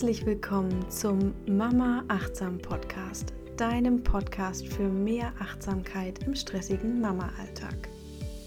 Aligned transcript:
Herzlich 0.00 0.24
willkommen 0.24 0.90
zum 0.90 1.34
Mama 1.46 2.02
Achtsam 2.08 2.56
Podcast, 2.56 3.34
deinem 3.58 4.02
Podcast 4.02 4.66
für 4.66 4.88
mehr 4.88 5.30
Achtsamkeit 5.38 6.24
im 6.24 6.34
stressigen 6.34 7.02
Mama-Alltag. 7.02 7.90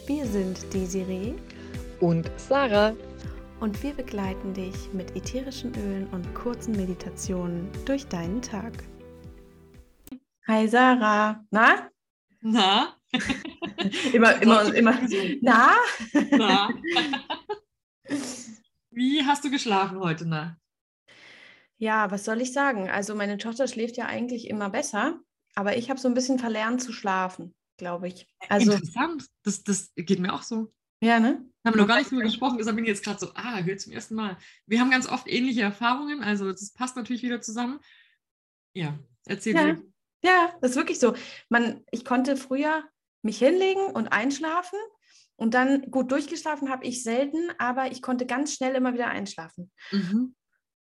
Wir 0.07 0.25
sind 0.25 0.73
Desiree 0.73 1.35
und 1.99 2.31
Sarah 2.37 2.95
und 3.59 3.83
wir 3.83 3.93
begleiten 3.93 4.55
dich 4.55 4.91
mit 4.93 5.15
ätherischen 5.15 5.75
Ölen 5.75 6.07
und 6.07 6.33
kurzen 6.33 6.75
Meditationen 6.75 7.69
durch 7.85 8.07
deinen 8.07 8.41
Tag. 8.41 8.73
Hi 10.47 10.67
Sarah, 10.67 11.45
na? 11.51 11.87
Na? 12.41 12.95
immer, 14.11 14.41
immer, 14.41 14.73
immer. 14.73 14.99
Na? 15.41 15.75
Na? 16.31 16.69
Wie 18.89 19.23
hast 19.23 19.45
du 19.45 19.51
geschlafen 19.51 19.99
heute 19.99 20.25
Nacht? 20.27 20.62
Ja, 21.83 22.11
was 22.11 22.23
soll 22.23 22.39
ich 22.39 22.53
sagen? 22.53 22.89
Also 22.89 23.13
meine 23.13 23.37
Tochter 23.37 23.67
schläft 23.67 23.97
ja 23.97 24.05
eigentlich 24.05 24.49
immer 24.49 24.69
besser, 24.69 25.19
aber 25.53 25.75
ich 25.75 25.89
habe 25.89 25.99
so 25.99 26.07
ein 26.07 26.13
bisschen 26.13 26.39
verlernt 26.39 26.81
zu 26.81 26.93
schlafen, 26.93 27.53
glaube 27.75 28.07
ich. 28.07 28.25
Also, 28.47 28.71
Interessant, 28.71 29.27
das, 29.43 29.65
das 29.65 29.91
geht 29.97 30.19
mir 30.19 30.33
auch 30.33 30.43
so. 30.43 30.71
Ja, 31.01 31.19
ne? 31.19 31.45
Haben 31.65 31.75
wir 31.75 31.81
noch 31.81 31.87
gar 31.89 31.97
nicht 31.97 32.09
drüber 32.09 32.23
gesprochen, 32.23 32.57
deshalb 32.57 32.77
bin 32.77 32.85
ich 32.85 32.89
jetzt 32.89 33.03
gerade 33.03 33.19
so, 33.19 33.31
ah, 33.35 33.59
höre 33.59 33.75
zum 33.75 33.91
ersten 33.91 34.15
Mal. 34.15 34.37
Wir 34.65 34.79
haben 34.79 34.91
ganz 34.91 35.09
oft 35.09 35.27
ähnliche 35.27 35.59
Erfahrungen, 35.59 36.23
also 36.23 36.49
das 36.49 36.71
passt 36.71 36.95
natürlich 36.95 37.21
wieder 37.21 37.41
zusammen. 37.41 37.81
Ja, 38.73 38.97
erzähl 39.25 39.53
ja. 39.53 39.63
mir. 39.65 39.83
Ja, 40.23 40.57
das 40.61 40.71
ist 40.71 40.77
wirklich 40.77 41.01
so. 41.01 41.15
Man, 41.49 41.83
ich 41.91 42.05
konnte 42.05 42.37
früher 42.37 42.85
mich 43.23 43.39
hinlegen 43.39 43.87
und 43.87 44.07
einschlafen 44.07 44.79
und 45.35 45.53
dann 45.53 45.91
gut 45.91 46.13
durchgeschlafen 46.13 46.69
habe 46.69 46.85
ich 46.85 47.03
selten, 47.03 47.51
aber 47.57 47.91
ich 47.91 48.01
konnte 48.01 48.25
ganz 48.25 48.53
schnell 48.53 48.73
immer 48.73 48.93
wieder 48.93 49.09
einschlafen. 49.09 49.69
Mhm. 49.91 50.33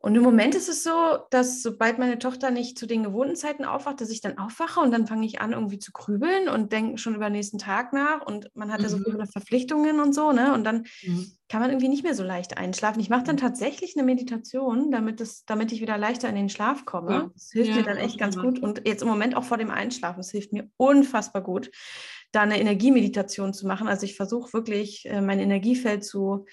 Und 0.01 0.15
im 0.15 0.23
Moment 0.23 0.55
ist 0.55 0.69
es 0.69 0.85
so, 0.85 1.19
dass 1.31 1.61
sobald 1.63 1.99
meine 1.99 2.19
Tochter 2.21 2.51
nicht 2.53 2.79
zu 2.79 2.87
den 2.87 3.03
gewohnten 3.03 3.35
Zeiten 3.35 3.65
aufwacht, 3.65 4.01
dass 4.01 4.11
ich 4.11 4.21
dann 4.21 4.39
aufwache 4.39 4.79
und 4.81 4.93
dann 4.93 5.07
fange 5.09 5.27
ich 5.27 5.41
an, 5.41 5.53
irgendwie 5.53 5.81
zu 5.81 5.91
grübeln 5.93 6.49
und 6.49 6.73
denke 6.73 6.99
schon 6.99 7.17
über 7.17 7.27
den 7.27 7.33
nächsten 7.33 7.59
Tag 7.59 7.93
nach. 7.93 8.25
Und 8.25 8.51
man 8.55 8.73
hat 8.73 8.85
ja 8.85 8.89
so 8.91 8.97
Mhm. 8.97 9.05
viele 9.05 9.27
Verpflichtungen 9.27 10.01
und 10.01 10.15
so, 10.15 10.31
ne? 10.33 10.55
Und 10.55 10.63
dann 10.65 10.85
Mhm. 11.03 11.39
kann 11.49 11.61
man 11.63 11.71
irgendwie 11.71 11.89
nicht 11.89 12.03
mehr 12.05 12.15
so 12.15 12.23
leicht 12.23 12.59
einschlafen. 12.59 13.01
Ich 13.01 13.09
mache 13.09 13.25
dann 13.25 13.39
tatsächlich 13.39 13.95
eine 13.97 14.05
Meditation, 14.05 14.91
damit, 14.91 15.19
das, 15.21 15.45
damit 15.47 15.73
ich 15.73 15.81
wieder 15.81 15.97
leichter 15.99 16.29
in 16.29 16.35
den 16.37 16.49
Schlaf 16.51 16.85
komme. 16.85 17.13
Ja. 17.13 17.31
Das 17.35 17.51
hilft 17.53 17.71
Ja, 17.71 17.75
mir 17.75 17.83
dann 17.83 17.97
echt 17.97 18.19
ganz 18.19 18.39
gut. 18.39 18.59
Und 18.63 18.87
jetzt 18.87 19.03
im 19.03 19.09
Moment 19.09 19.35
auch 19.35 19.45
vor 19.45 19.57
dem 19.57 19.71
Einschlafen, 19.71 20.21
es 20.21 20.31
hilft 20.31 20.53
mir 20.53 20.71
unfassbar 20.77 21.43
gut, 21.43 21.71
da 22.33 22.43
eine 22.43 22.61
Energiemeditation 22.61 23.55
zu 23.55 23.67
machen. 23.67 23.89
Also 23.89 24.05
ich 24.05 24.15
versuche 24.17 24.53
wirklich, 24.53 25.07
äh, 25.07 25.21
mein 25.23 25.41
Energiefeld 25.41 26.05
zu, 26.05 26.45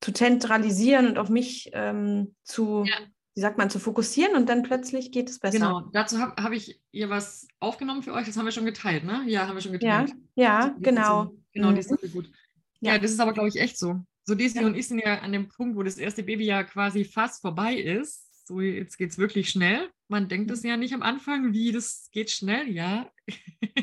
zu 0.00 0.12
zentralisieren 0.12 1.06
und 1.08 1.18
auf 1.18 1.28
mich 1.28 1.70
ähm, 1.72 2.34
zu, 2.44 2.84
Ja. 2.86 2.94
wie 3.34 3.40
sagt 3.40 3.58
man, 3.58 3.70
zu 3.70 3.78
fokussieren 3.78 4.34
und 4.34 4.48
dann 4.48 4.62
plötzlich 4.62 5.12
geht 5.12 5.28
es 5.28 5.38
besser. 5.38 5.58
Genau, 5.58 5.80
dazu 5.92 6.18
habe 6.18 6.42
hab 6.42 6.52
ich 6.52 6.80
ihr 6.90 7.10
was 7.10 7.46
aufgenommen 7.58 8.02
für 8.02 8.12
euch, 8.14 8.26
das 8.26 8.36
haben 8.36 8.44
wir 8.46 8.52
schon 8.52 8.64
geteilt, 8.64 9.04
ne? 9.04 9.22
Ja, 9.26 9.46
haben 9.46 9.54
wir 9.56 9.60
schon 9.62 9.72
Ja, 9.72 9.78
geteilt. 10.02 10.12
ja, 10.34 10.68
Die 10.70 10.74
ist 10.76 10.82
genau. 10.84 11.24
so- 11.24 11.36
Genau, 11.52 11.72
die 11.72 11.80
ist 11.80 11.90
Mhm. 11.90 11.96
sehr 12.00 12.10
gut. 12.10 12.30
Ja. 12.80 12.92
Ja, 12.94 12.98
das 12.98 13.10
ist 13.10 13.20
aber, 13.20 13.32
glaube 13.32 13.48
ich, 13.48 13.56
echt 13.56 13.76
so. 13.76 14.00
So, 14.24 14.34
Desi 14.36 14.60
Ja. 14.60 14.66
und 14.66 14.76
ich 14.76 14.86
sind 14.88 15.00
ja 15.00 15.18
an 15.18 15.32
dem 15.32 15.48
Punkt, 15.48 15.76
wo 15.76 15.82
das 15.82 15.98
erste 15.98 16.22
Baby 16.22 16.44
ja 16.46 16.62
quasi 16.62 17.04
fast 17.04 17.40
vorbei 17.42 17.74
ist. 17.74 18.46
So, 18.46 18.60
jetzt 18.60 18.96
geht 18.96 19.10
es 19.10 19.18
wirklich 19.18 19.50
schnell. 19.50 19.90
Man 20.08 20.28
denkt 20.28 20.50
es 20.50 20.62
ja 20.62 20.76
nicht 20.76 20.94
am 20.94 21.02
Anfang, 21.02 21.52
wie 21.52 21.72
das 21.72 22.08
geht 22.12 22.30
schnell, 22.30 22.68
ja. 22.68 23.10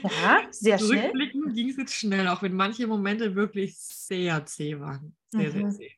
Ja, 0.04 0.42
sehr 0.52 0.78
schnell. 0.80 1.06
Rückblickend 1.08 1.54
ging 1.56 1.70
es 1.70 1.78
jetzt 1.78 1.94
schnell, 1.94 2.28
auch 2.28 2.42
wenn 2.42 2.54
manche 2.56 2.88
Momente 2.88 3.36
wirklich 3.36 3.78
sehr 3.78 4.45
zäh 4.45 4.80
waren. 4.80 5.16
Sehr, 5.30 5.52
sehr 5.52 5.66
Mhm. 5.66 5.72
zäh. 5.72 5.92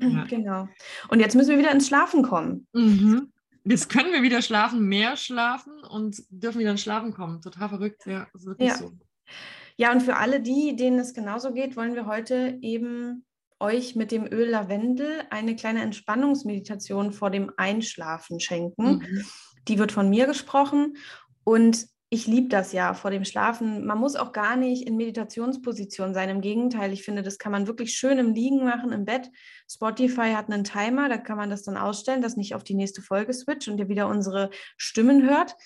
Ja. 0.00 0.24
Genau. 0.28 0.68
Und 1.08 1.20
jetzt 1.20 1.34
müssen 1.34 1.50
wir 1.50 1.58
wieder 1.58 1.72
ins 1.72 1.86
Schlafen 1.88 2.22
kommen. 2.22 2.66
Mhm. 2.72 3.32
Jetzt 3.64 3.88
können 3.88 4.12
wir 4.12 4.22
wieder 4.22 4.42
schlafen, 4.42 4.86
mehr 4.88 5.16
schlafen 5.16 5.72
und 5.88 6.22
dürfen 6.28 6.58
wieder 6.60 6.72
ins 6.72 6.82
Schlafen 6.82 7.14
kommen. 7.14 7.40
Total 7.40 7.68
verrückt, 7.70 8.04
ja. 8.06 8.26
Ist 8.34 8.44
wirklich 8.46 8.68
Ja. 8.68 8.76
so. 8.76 8.92
Ja, 9.76 9.90
und 9.90 10.02
für 10.02 10.16
alle 10.16 10.40
die, 10.40 10.76
denen 10.76 10.98
es 10.98 11.14
genauso 11.14 11.52
geht, 11.52 11.76
wollen 11.76 11.94
wir 11.94 12.06
heute 12.06 12.58
eben 12.60 13.24
euch 13.58 13.96
mit 13.96 14.12
dem 14.12 14.26
Öl 14.30 14.50
Lavendel 14.50 15.22
eine 15.30 15.56
kleine 15.56 15.80
Entspannungsmeditation 15.82 17.12
vor 17.12 17.30
dem 17.30 17.50
Einschlafen 17.56 18.38
schenken. 18.38 18.98
Mhm. 18.98 19.24
Die 19.66 19.78
wird 19.78 19.92
von 19.92 20.10
mir 20.10 20.26
gesprochen 20.26 20.96
und 21.42 21.86
ich 22.14 22.28
liebe 22.28 22.46
das 22.48 22.72
ja 22.72 22.94
vor 22.94 23.10
dem 23.10 23.24
Schlafen. 23.24 23.84
Man 23.84 23.98
muss 23.98 24.14
auch 24.14 24.30
gar 24.30 24.54
nicht 24.54 24.86
in 24.86 24.96
Meditationsposition 24.96 26.14
sein. 26.14 26.28
Im 26.28 26.40
Gegenteil, 26.40 26.92
ich 26.92 27.02
finde, 27.02 27.22
das 27.24 27.38
kann 27.38 27.50
man 27.50 27.66
wirklich 27.66 27.92
schön 27.92 28.18
im 28.18 28.34
Liegen 28.34 28.64
machen, 28.64 28.92
im 28.92 29.04
Bett. 29.04 29.32
Spotify 29.68 30.32
hat 30.32 30.48
einen 30.48 30.62
Timer, 30.62 31.08
da 31.08 31.18
kann 31.18 31.36
man 31.36 31.50
das 31.50 31.64
dann 31.64 31.76
ausstellen, 31.76 32.22
dass 32.22 32.36
nicht 32.36 32.54
auf 32.54 32.62
die 32.62 32.76
nächste 32.76 33.02
Folge 33.02 33.32
switcht 33.32 33.66
und 33.66 33.78
ihr 33.78 33.88
wieder 33.88 34.06
unsere 34.06 34.50
Stimmen 34.76 35.28
hört, 35.28 35.56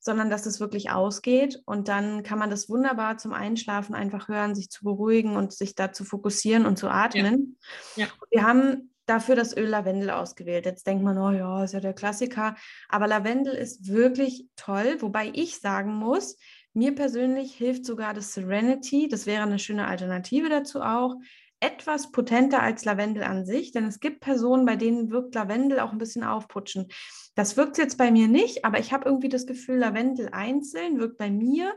sondern 0.00 0.30
dass 0.30 0.46
es 0.46 0.60
wirklich 0.60 0.90
ausgeht. 0.90 1.60
Und 1.66 1.88
dann 1.88 2.22
kann 2.22 2.38
man 2.38 2.48
das 2.48 2.70
wunderbar 2.70 3.18
zum 3.18 3.34
Einschlafen 3.34 3.94
einfach 3.94 4.28
hören, 4.28 4.54
sich 4.54 4.70
zu 4.70 4.84
beruhigen 4.84 5.36
und 5.36 5.52
sich 5.52 5.74
da 5.74 5.92
zu 5.92 6.04
fokussieren 6.04 6.64
und 6.64 6.78
zu 6.78 6.88
atmen. 6.88 7.58
Ja. 7.96 8.06
Wir 8.30 8.44
haben 8.44 8.94
dafür 9.08 9.36
das 9.36 9.56
Öl 9.56 9.68
Lavendel 9.68 10.10
ausgewählt. 10.10 10.66
Jetzt 10.66 10.86
denkt 10.86 11.02
man, 11.02 11.18
oh 11.18 11.30
ja, 11.30 11.64
ist 11.64 11.74
ja 11.74 11.80
der 11.80 11.94
Klassiker. 11.94 12.56
Aber 12.88 13.06
Lavendel 13.06 13.54
ist 13.54 13.88
wirklich 13.88 14.46
toll, 14.56 14.96
wobei 15.00 15.30
ich 15.34 15.58
sagen 15.58 15.94
muss, 15.94 16.36
mir 16.74 16.94
persönlich 16.94 17.54
hilft 17.54 17.86
sogar 17.86 18.14
das 18.14 18.34
Serenity. 18.34 19.08
Das 19.08 19.26
wäre 19.26 19.42
eine 19.42 19.58
schöne 19.58 19.86
Alternative 19.86 20.48
dazu 20.48 20.82
auch. 20.82 21.16
Etwas 21.60 22.12
potenter 22.12 22.62
als 22.62 22.84
Lavendel 22.84 23.24
an 23.24 23.44
sich, 23.44 23.72
denn 23.72 23.84
es 23.84 23.98
gibt 23.98 24.20
Personen, 24.20 24.64
bei 24.64 24.76
denen 24.76 25.10
wirkt 25.10 25.34
Lavendel 25.34 25.80
auch 25.80 25.90
ein 25.90 25.98
bisschen 25.98 26.22
aufputschen. 26.22 26.86
Das 27.34 27.56
wirkt 27.56 27.78
jetzt 27.78 27.98
bei 27.98 28.12
mir 28.12 28.28
nicht, 28.28 28.64
aber 28.64 28.78
ich 28.78 28.92
habe 28.92 29.06
irgendwie 29.06 29.28
das 29.28 29.46
Gefühl, 29.46 29.78
Lavendel 29.78 30.28
einzeln 30.30 31.00
wirkt 31.00 31.18
bei 31.18 31.30
mir 31.30 31.74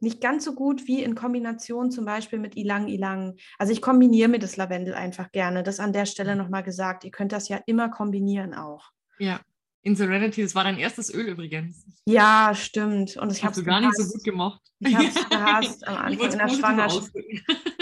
nicht 0.00 0.20
ganz 0.20 0.44
so 0.44 0.54
gut 0.54 0.86
wie 0.86 1.02
in 1.02 1.14
Kombination 1.14 1.90
zum 1.90 2.04
Beispiel 2.04 2.38
mit 2.38 2.56
Ilang 2.56 2.88
Ilang. 2.88 3.34
Also 3.58 3.72
ich 3.72 3.80
kombiniere 3.80 4.28
mir 4.28 4.38
das 4.38 4.56
Lavendel 4.56 4.94
einfach 4.94 5.32
gerne. 5.32 5.62
Das 5.62 5.80
an 5.80 5.92
der 5.92 6.06
Stelle 6.06 6.36
nochmal 6.36 6.62
gesagt. 6.62 7.04
Ihr 7.04 7.10
könnt 7.10 7.32
das 7.32 7.48
ja 7.48 7.60
immer 7.66 7.88
kombinieren 7.88 8.54
auch. 8.54 8.90
Ja. 9.18 9.40
In 9.86 9.96
Serenity, 9.96 10.42
das 10.42 10.54
war 10.54 10.64
dein 10.64 10.78
erstes 10.78 11.12
Öl 11.12 11.26
übrigens. 11.28 11.84
Ja, 12.06 12.52
stimmt. 12.54 13.18
Und 13.18 13.30
ich 13.32 13.42
habe 13.44 13.50
Hast 13.50 13.56
du 13.58 13.60
es 13.60 13.66
gar 13.66 13.80
nicht 13.82 13.94
so 13.96 14.10
gut 14.10 14.24
gemocht. 14.24 14.62
Ich 14.80 14.94
habe 14.94 15.06
es 15.08 15.14
gehasst 15.28 15.86
am 15.86 15.96
Anfang 15.96 16.32
in 16.32 16.38
der 16.38 16.48
Schwangerschaft. 16.48 17.12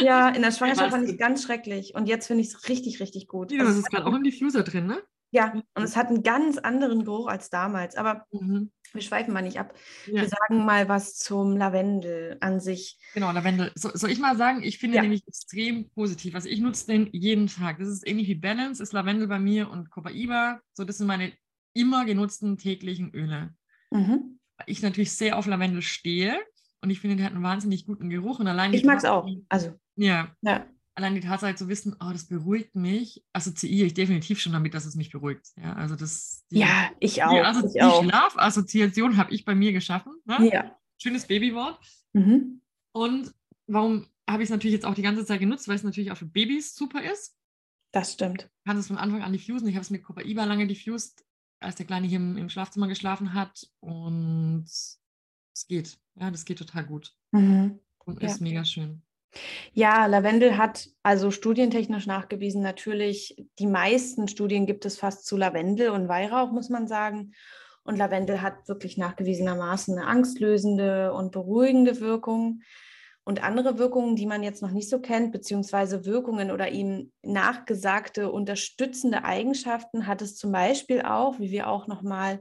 Ja, 0.00 0.28
in 0.30 0.42
der 0.42 0.50
Schwangerschaft 0.52 0.90
fand 0.90 1.04
ich 1.04 1.12
es 1.12 1.18
ganz 1.18 1.44
schrecklich. 1.44 1.94
Und 1.94 2.08
jetzt 2.08 2.26
finde 2.26 2.42
ich 2.42 2.48
es 2.48 2.68
richtig, 2.68 2.98
richtig 2.98 3.28
gut. 3.28 3.52
Ja, 3.52 3.60
Also 3.60 3.70
das 3.70 3.78
es 3.78 3.84
ist 3.84 3.90
gerade 3.90 4.06
auch 4.06 4.14
im 4.14 4.24
Diffuser 4.24 4.64
drin, 4.64 4.86
ne? 4.86 5.00
Ja, 5.30 5.52
und 5.74 5.82
es 5.84 5.96
hat 5.96 6.08
einen 6.08 6.24
ganz 6.24 6.58
anderen 6.58 7.04
Geruch 7.04 7.28
als 7.28 7.50
damals. 7.50 7.94
Aber 7.94 8.26
Mhm. 8.32 8.72
Wir 8.94 9.02
schweifen 9.02 9.32
mal 9.32 9.42
nicht 9.42 9.58
ab. 9.58 9.74
Ja. 10.06 10.22
Wir 10.22 10.28
sagen 10.28 10.64
mal 10.64 10.88
was 10.88 11.16
zum 11.16 11.56
Lavendel 11.56 12.36
an 12.40 12.60
sich. 12.60 12.98
Genau, 13.14 13.32
Lavendel. 13.32 13.72
So, 13.74 13.90
soll 13.94 14.10
ich 14.10 14.18
mal 14.18 14.36
sagen, 14.36 14.62
ich 14.62 14.78
finde 14.78 14.96
Ja. 14.96 15.02
den 15.02 15.10
nämlich 15.10 15.26
extrem 15.26 15.88
positiv. 15.90 16.34
Also 16.34 16.48
ich 16.48 16.60
nutze 16.60 16.86
den 16.86 17.08
jeden 17.12 17.46
Tag. 17.46 17.78
Das 17.78 17.88
ist 17.88 18.06
ähnlich 18.06 18.28
wie 18.28 18.34
Balance, 18.34 18.82
ist 18.82 18.92
Lavendel 18.92 19.26
bei 19.28 19.38
mir 19.38 19.70
und 19.70 19.90
Copaiba. 19.90 20.60
So, 20.74 20.84
das 20.84 20.98
sind 20.98 21.06
meine 21.06 21.32
immer 21.74 22.04
genutzten 22.04 22.58
täglichen 22.58 23.12
Öle. 23.14 23.54
Mhm. 23.90 24.38
Ich 24.66 24.82
natürlich 24.82 25.12
sehr 25.12 25.38
auf 25.38 25.46
Lavendel 25.46 25.82
stehe 25.82 26.38
und 26.80 26.90
ich 26.90 27.00
finde, 27.00 27.16
der 27.16 27.26
hat 27.26 27.32
einen 27.32 27.42
wahnsinnig 27.42 27.86
guten 27.86 28.10
Geruch. 28.10 28.38
Und 28.40 28.46
allein 28.46 28.72
Ich 28.74 28.84
mag 28.84 28.98
es 28.98 29.04
auch. 29.04 29.28
Also, 29.48 29.78
Ja, 29.96 30.34
ja. 30.42 30.66
Allein 30.94 31.14
die 31.14 31.20
Tatsache 31.20 31.54
zu 31.54 31.68
wissen, 31.68 31.96
oh, 32.00 32.10
das 32.12 32.26
beruhigt 32.26 32.76
mich, 32.76 33.24
assoziiere 33.32 33.86
ich 33.86 33.94
definitiv 33.94 34.40
schon 34.40 34.52
damit, 34.52 34.74
dass 34.74 34.84
es 34.84 34.94
mich 34.94 35.10
beruhigt. 35.10 35.48
Ja, 35.56 35.72
also 35.74 35.96
das 35.96 36.44
die, 36.50 36.58
Ja, 36.58 36.90
ich 37.00 37.14
die, 37.14 37.22
auch. 37.22 37.44
Assozi 37.44 37.78
ich 37.78 37.82
auch. 37.82 38.02
die 38.02 38.08
Schlafassoziation 38.08 39.16
habe 39.16 39.32
ich 39.34 39.44
bei 39.44 39.54
mir 39.54 39.72
geschaffen. 39.72 40.12
Ne? 40.24 40.50
Ja. 40.52 40.76
Schönes 41.00 41.26
Babywort. 41.26 41.78
Mhm. 42.12 42.60
Und 42.92 43.32
warum 43.66 44.06
habe 44.28 44.42
ich 44.42 44.46
es 44.48 44.50
natürlich 44.50 44.74
jetzt 44.74 44.84
auch 44.86 44.94
die 44.94 45.02
ganze 45.02 45.24
Zeit 45.24 45.40
genutzt, 45.40 45.66
weil 45.68 45.76
es 45.76 45.82
natürlich 45.82 46.12
auch 46.12 46.16
für 46.16 46.26
Babys 46.26 46.74
super 46.74 47.02
ist. 47.02 47.36
Das 47.92 48.12
stimmt. 48.14 48.48
Kann 48.66 48.76
es 48.76 48.86
von 48.86 48.96
Anfang 48.98 49.22
an 49.22 49.32
diffusen. 49.32 49.68
Ich 49.68 49.74
habe 49.74 49.82
es 49.82 49.90
mit 49.90 50.02
Copaiba 50.04 50.44
lange 50.44 50.66
diffused, 50.66 51.24
als 51.60 51.76
der 51.76 51.86
Kleine 51.86 52.06
hier 52.06 52.18
im, 52.18 52.36
im 52.36 52.48
Schlafzimmer 52.48 52.88
geschlafen 52.88 53.34
hat. 53.34 53.66
Und 53.80 54.64
es 54.66 55.66
geht. 55.68 55.98
Ja, 56.14 56.30
das 56.30 56.44
geht 56.44 56.58
total 56.58 56.84
gut. 56.84 57.14
Mhm. 57.32 57.80
Und 58.04 58.22
Ja. 58.22 58.28
ist 58.28 58.40
mega 58.40 58.64
schön. 58.64 59.02
Ja, 59.72 60.06
Lavendel 60.06 60.58
hat 60.58 60.88
also 61.02 61.30
studientechnisch 61.30 62.06
nachgewiesen, 62.06 62.62
natürlich, 62.62 63.36
die 63.58 63.66
meisten 63.66 64.28
Studien 64.28 64.66
gibt 64.66 64.84
es 64.84 64.98
fast 64.98 65.26
zu 65.26 65.36
Lavendel 65.36 65.90
und 65.90 66.08
Weihrauch, 66.08 66.52
muss 66.52 66.68
man 66.68 66.86
sagen. 66.86 67.32
Und 67.84 67.96
Lavendel 67.96 68.42
hat 68.42 68.68
wirklich 68.68 68.96
nachgewiesenermaßen 68.96 69.98
eine 69.98 70.06
angstlösende 70.06 71.12
und 71.12 71.32
beruhigende 71.32 72.00
Wirkung. 72.00 72.62
Und 73.24 73.42
andere 73.44 73.78
Wirkungen, 73.78 74.16
die 74.16 74.26
man 74.26 74.42
jetzt 74.42 74.62
noch 74.62 74.72
nicht 74.72 74.88
so 74.88 75.00
kennt, 75.00 75.32
beziehungsweise 75.32 76.04
Wirkungen 76.04 76.50
oder 76.50 76.70
ihm 76.70 77.12
nachgesagte 77.22 78.30
unterstützende 78.32 79.24
Eigenschaften, 79.24 80.06
hat 80.06 80.22
es 80.22 80.36
zum 80.36 80.50
Beispiel 80.50 81.02
auch, 81.02 81.38
wie 81.38 81.52
wir 81.52 81.68
auch 81.68 81.86
nochmal 81.86 82.40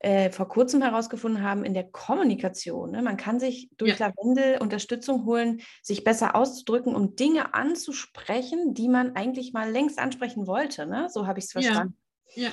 äh, 0.00 0.30
vor 0.30 0.48
kurzem 0.48 0.82
herausgefunden 0.82 1.42
haben, 1.42 1.64
in 1.64 1.74
der 1.74 1.84
Kommunikation. 1.90 2.92
Ne? 2.92 3.02
Man 3.02 3.16
kann 3.16 3.40
sich 3.40 3.68
durch 3.76 3.98
Ja. 3.98 4.08
Lavendel 4.08 4.58
Unterstützung 4.60 5.24
holen, 5.24 5.60
sich 5.82 6.04
besser 6.04 6.36
auszudrücken, 6.36 6.94
um 6.94 7.16
Dinge 7.16 7.54
anzusprechen, 7.54 8.74
die 8.74 8.88
man 8.88 9.16
eigentlich 9.16 9.52
mal 9.52 9.70
längst 9.70 9.98
ansprechen 9.98 10.46
wollte. 10.46 10.86
Ne? 10.86 11.08
So 11.10 11.26
habe 11.26 11.38
ich 11.38 11.46
es 11.46 11.52
Ja. 11.52 11.60
verstanden. 11.62 11.96
Ja. 12.34 12.50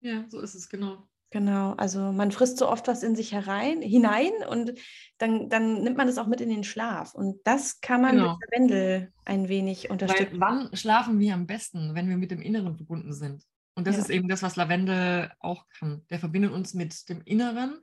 Ja, 0.00 0.24
so 0.28 0.40
ist 0.40 0.54
es, 0.54 0.68
genau. 0.68 1.08
Genau, 1.30 1.72
also 1.72 2.10
man 2.12 2.30
frisst 2.30 2.56
so 2.56 2.68
oft 2.70 2.88
was 2.88 3.02
in 3.02 3.14
sich 3.14 3.32
herein, 3.32 3.82
hinein 3.82 4.30
und 4.48 4.72
dann, 5.18 5.50
dann 5.50 5.82
nimmt 5.82 5.98
man 5.98 6.08
es 6.08 6.16
auch 6.16 6.26
mit 6.26 6.40
in 6.40 6.48
den 6.48 6.64
Schlaf. 6.64 7.14
Und 7.14 7.40
das 7.44 7.82
kann 7.82 8.00
man 8.00 8.12
Genau. 8.16 8.38
mit 8.40 8.50
Lavendel 8.50 9.12
ein 9.26 9.48
wenig 9.48 9.90
unterstützen. 9.90 10.40
Weil 10.40 10.40
wann 10.40 10.74
schlafen 10.76 11.18
wir 11.18 11.34
am 11.34 11.46
besten, 11.46 11.94
wenn 11.94 12.08
wir 12.08 12.16
mit 12.16 12.30
dem 12.30 12.40
Inneren 12.40 12.76
verbunden 12.76 13.12
sind? 13.12 13.44
Und 13.78 13.86
das 13.86 13.94
Ja. 13.94 14.02
ist 14.02 14.10
eben 14.10 14.26
das, 14.26 14.42
was 14.42 14.56
Lavendel 14.56 15.30
auch 15.38 15.68
kann. 15.68 16.04
Der 16.10 16.18
verbindet 16.18 16.50
uns 16.50 16.74
mit 16.74 17.08
dem 17.08 17.22
Inneren. 17.22 17.78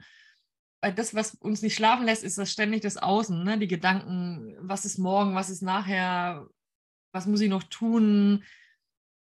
Weil 0.82 0.94
das, 0.94 1.16
was 1.16 1.36
uns 1.36 1.62
nicht 1.62 1.74
schlafen 1.74 2.06
lässt, 2.06 2.22
ist 2.22 2.38
das 2.38 2.52
ständig 2.52 2.82
das 2.82 2.98
Außen, 2.98 3.46
ne? 3.46 3.58
die 3.58 3.70
Gedanken, 3.70 4.58
was 4.60 4.84
ist 4.84 4.98
morgen, 4.98 5.36
was 5.36 5.50
ist 5.50 5.62
nachher, 5.62 6.50
was 7.14 7.28
muss 7.28 7.40
ich 7.40 7.50
noch 7.50 7.64
tun, 7.64 8.44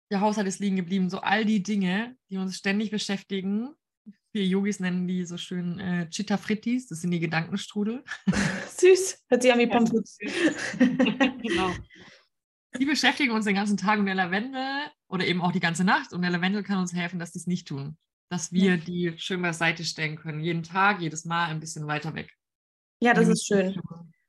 der 0.09 0.21
Haushalt 0.21 0.47
ist 0.47 0.59
liegen 0.61 0.77
geblieben, 0.77 1.09
so 1.09 1.19
all 1.19 1.43
die 1.43 1.61
Dinge, 1.61 2.15
die 2.29 2.37
uns 2.37 2.55
ständig 2.55 2.91
beschäftigen. 2.91 3.75
Wir 4.31 4.45
Yogis 4.45 4.79
nennen 4.79 5.05
die 5.05 5.25
so 5.25 5.37
schön 5.37 5.79
äh, 5.79 6.09
Chitta 6.09 6.37
Frittis, 6.37 6.87
das 6.87 7.01
sind 7.01 7.11
die 7.11 7.19
Gedankenstrudel. 7.19 8.05
Süß, 8.77 9.25
hört 9.27 9.41
sich 9.41 9.51
an 9.51 9.59
wie. 9.59 9.67
Pommes 9.67 10.17
genau. 10.79 11.75
Die 12.79 12.85
beschäftigen 12.85 13.31
uns 13.33 13.45
den 13.45 13.55
ganzen 13.55 13.75
Tag 13.77 13.99
und 13.99 14.05
der 14.05 14.15
Lavendel 14.15 14.89
oder 15.13 15.27
eben 15.27 15.41
auch 15.41 15.51
die 15.51 15.59
ganze 15.59 15.83
Nacht 15.83 16.11
und 16.11 16.23
der 16.23 16.31
Lavendel 16.31 16.63
kann 16.63 16.79
uns 16.79 16.93
helfen, 16.93 17.19
dass 17.19 17.31
die 17.31 17.37
es 17.39 17.45
nicht 17.47 17.67
tun. 17.67 17.97
Dass 18.29 18.51
wir 18.51 18.71
Ja. 18.71 18.77
die 18.77 19.13
schön 19.17 19.43
beiseite 19.43 19.83
stellen 19.83 20.15
können. 20.15 20.39
Jeden 20.39 20.63
Tag, 20.63 21.01
jedes 21.01 21.23
Mal 21.23 21.45
ein 21.49 21.59
bisschen 21.59 21.85
weiter 21.85 22.15
weg. 22.15 22.31
Ja, 22.99 23.13
das 23.13 23.27
ist 23.27 23.45
schön. 23.45 23.79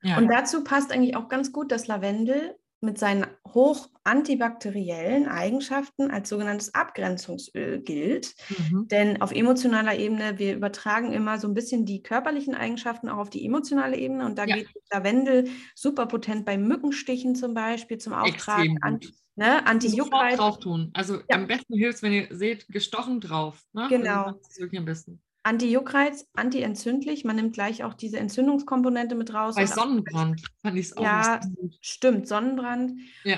Ja, 0.03 0.19
Und 0.19 0.29
dazu 0.29 0.63
passt 0.63 0.93
eigentlich 0.93 1.17
auch 1.17 1.29
ganz 1.31 1.53
gut, 1.53 1.73
dass 1.73 1.87
Lavendel 1.87 2.57
mit 2.83 2.99
seinen 2.99 3.25
hoch 3.49 3.89
antibakteriellen 4.03 5.27
Eigenschaften 5.27 6.11
als 6.11 6.29
sogenanntes 6.29 6.75
Abgrenzungsöl 6.75 7.81
gilt. 7.81 8.35
mhm. 8.51 8.89
Denn 8.89 9.23
auf 9.23 9.33
emotionaler 9.33 9.97
Ebene, 9.99 10.39
wir 10.39 10.55
übertragen 10.55 11.15
immer 11.15 11.39
so 11.39 11.49
ein 11.49 11.55
bisschen 11.55 11.87
die 11.87 12.03
körperlichen 12.03 12.55
Eigenschaften 12.55 13.09
auch 13.09 13.17
auf 13.19 13.31
die 13.31 13.47
emotionale 13.47 13.97
Ebene. 13.97 14.27
Und 14.27 14.37
da 14.37 14.45
Ja. 14.45 14.57
geht 14.57 14.69
Lavendel 14.93 15.49
super 15.75 16.05
potent 16.05 16.45
bei 16.45 16.59
Mückenstichen 16.59 17.35
zum 17.37 17.55
Beispiel 17.55 17.97
zum 17.97 18.13
Auftragen. 18.13 18.77
extrem. 18.77 19.01
Ne, 19.37 19.47
Sofort 19.47 19.69
Anti-Juckreiz. 19.69 20.37
drauf 20.39 20.59
tun. 20.59 20.91
Also 20.95 21.17
Ja. 21.29 21.37
am 21.37 21.47
besten 21.47 21.75
hilft 21.75 21.97
es, 21.97 22.03
wenn 22.03 22.13
ihr 22.13 22.29
seht, 22.31 22.67
gestochen 22.69 23.21
drauf. 23.21 23.61
Ne? 23.73 23.87
Genau. 23.89 24.25
Also 24.25 24.39
das 24.39 24.51
ist 24.51 24.61
wirklich 24.61 24.79
am 24.79 24.85
besten. 24.87 25.21
Anti-Juckreiz, 25.43 26.27
anti-entzündlich. 26.35 27.25
Man 27.25 27.37
nimmt 27.37 27.53
gleich 27.55 27.85
auch 27.85 27.93
diese 27.95 28.19
Entzündungskomponente 28.19 29.15
mit 29.15 29.35
raus. 29.35 29.55
Bei 29.57 29.67
Sonnenbrand 29.67 30.41
fand 30.63 30.79
ich 30.79 30.87
es 30.87 30.97
auch 30.97 31.03
Ja. 31.03 31.41
Stimmt, 31.81 32.27
Sonnenbrand. 32.27 32.99
Ja. 33.25 33.37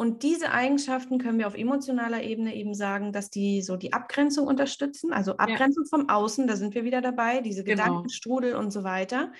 Und 0.00 0.22
diese 0.22 0.52
Eigenschaften 0.52 1.18
können 1.18 1.40
wir 1.40 1.48
auf 1.48 1.56
emotionaler 1.56 2.22
Ebene 2.22 2.54
eben 2.54 2.72
sagen, 2.74 3.12
dass 3.12 3.30
die 3.30 3.62
so 3.62 3.76
die 3.76 3.92
Abgrenzung 3.92 4.46
unterstützen, 4.46 5.12
also 5.12 5.36
Abgrenzung 5.38 5.86
vom 5.86 6.08
Außen, 6.08 6.46
da 6.46 6.54
sind 6.54 6.76
wir 6.76 6.84
wieder 6.84 7.00
dabei, 7.00 7.40
diese 7.40 7.64
Genau. 7.64 7.82
Gedankenstrudel 7.82 8.54
und 8.54 8.70
so 8.70 8.84
weiter. 8.84 9.32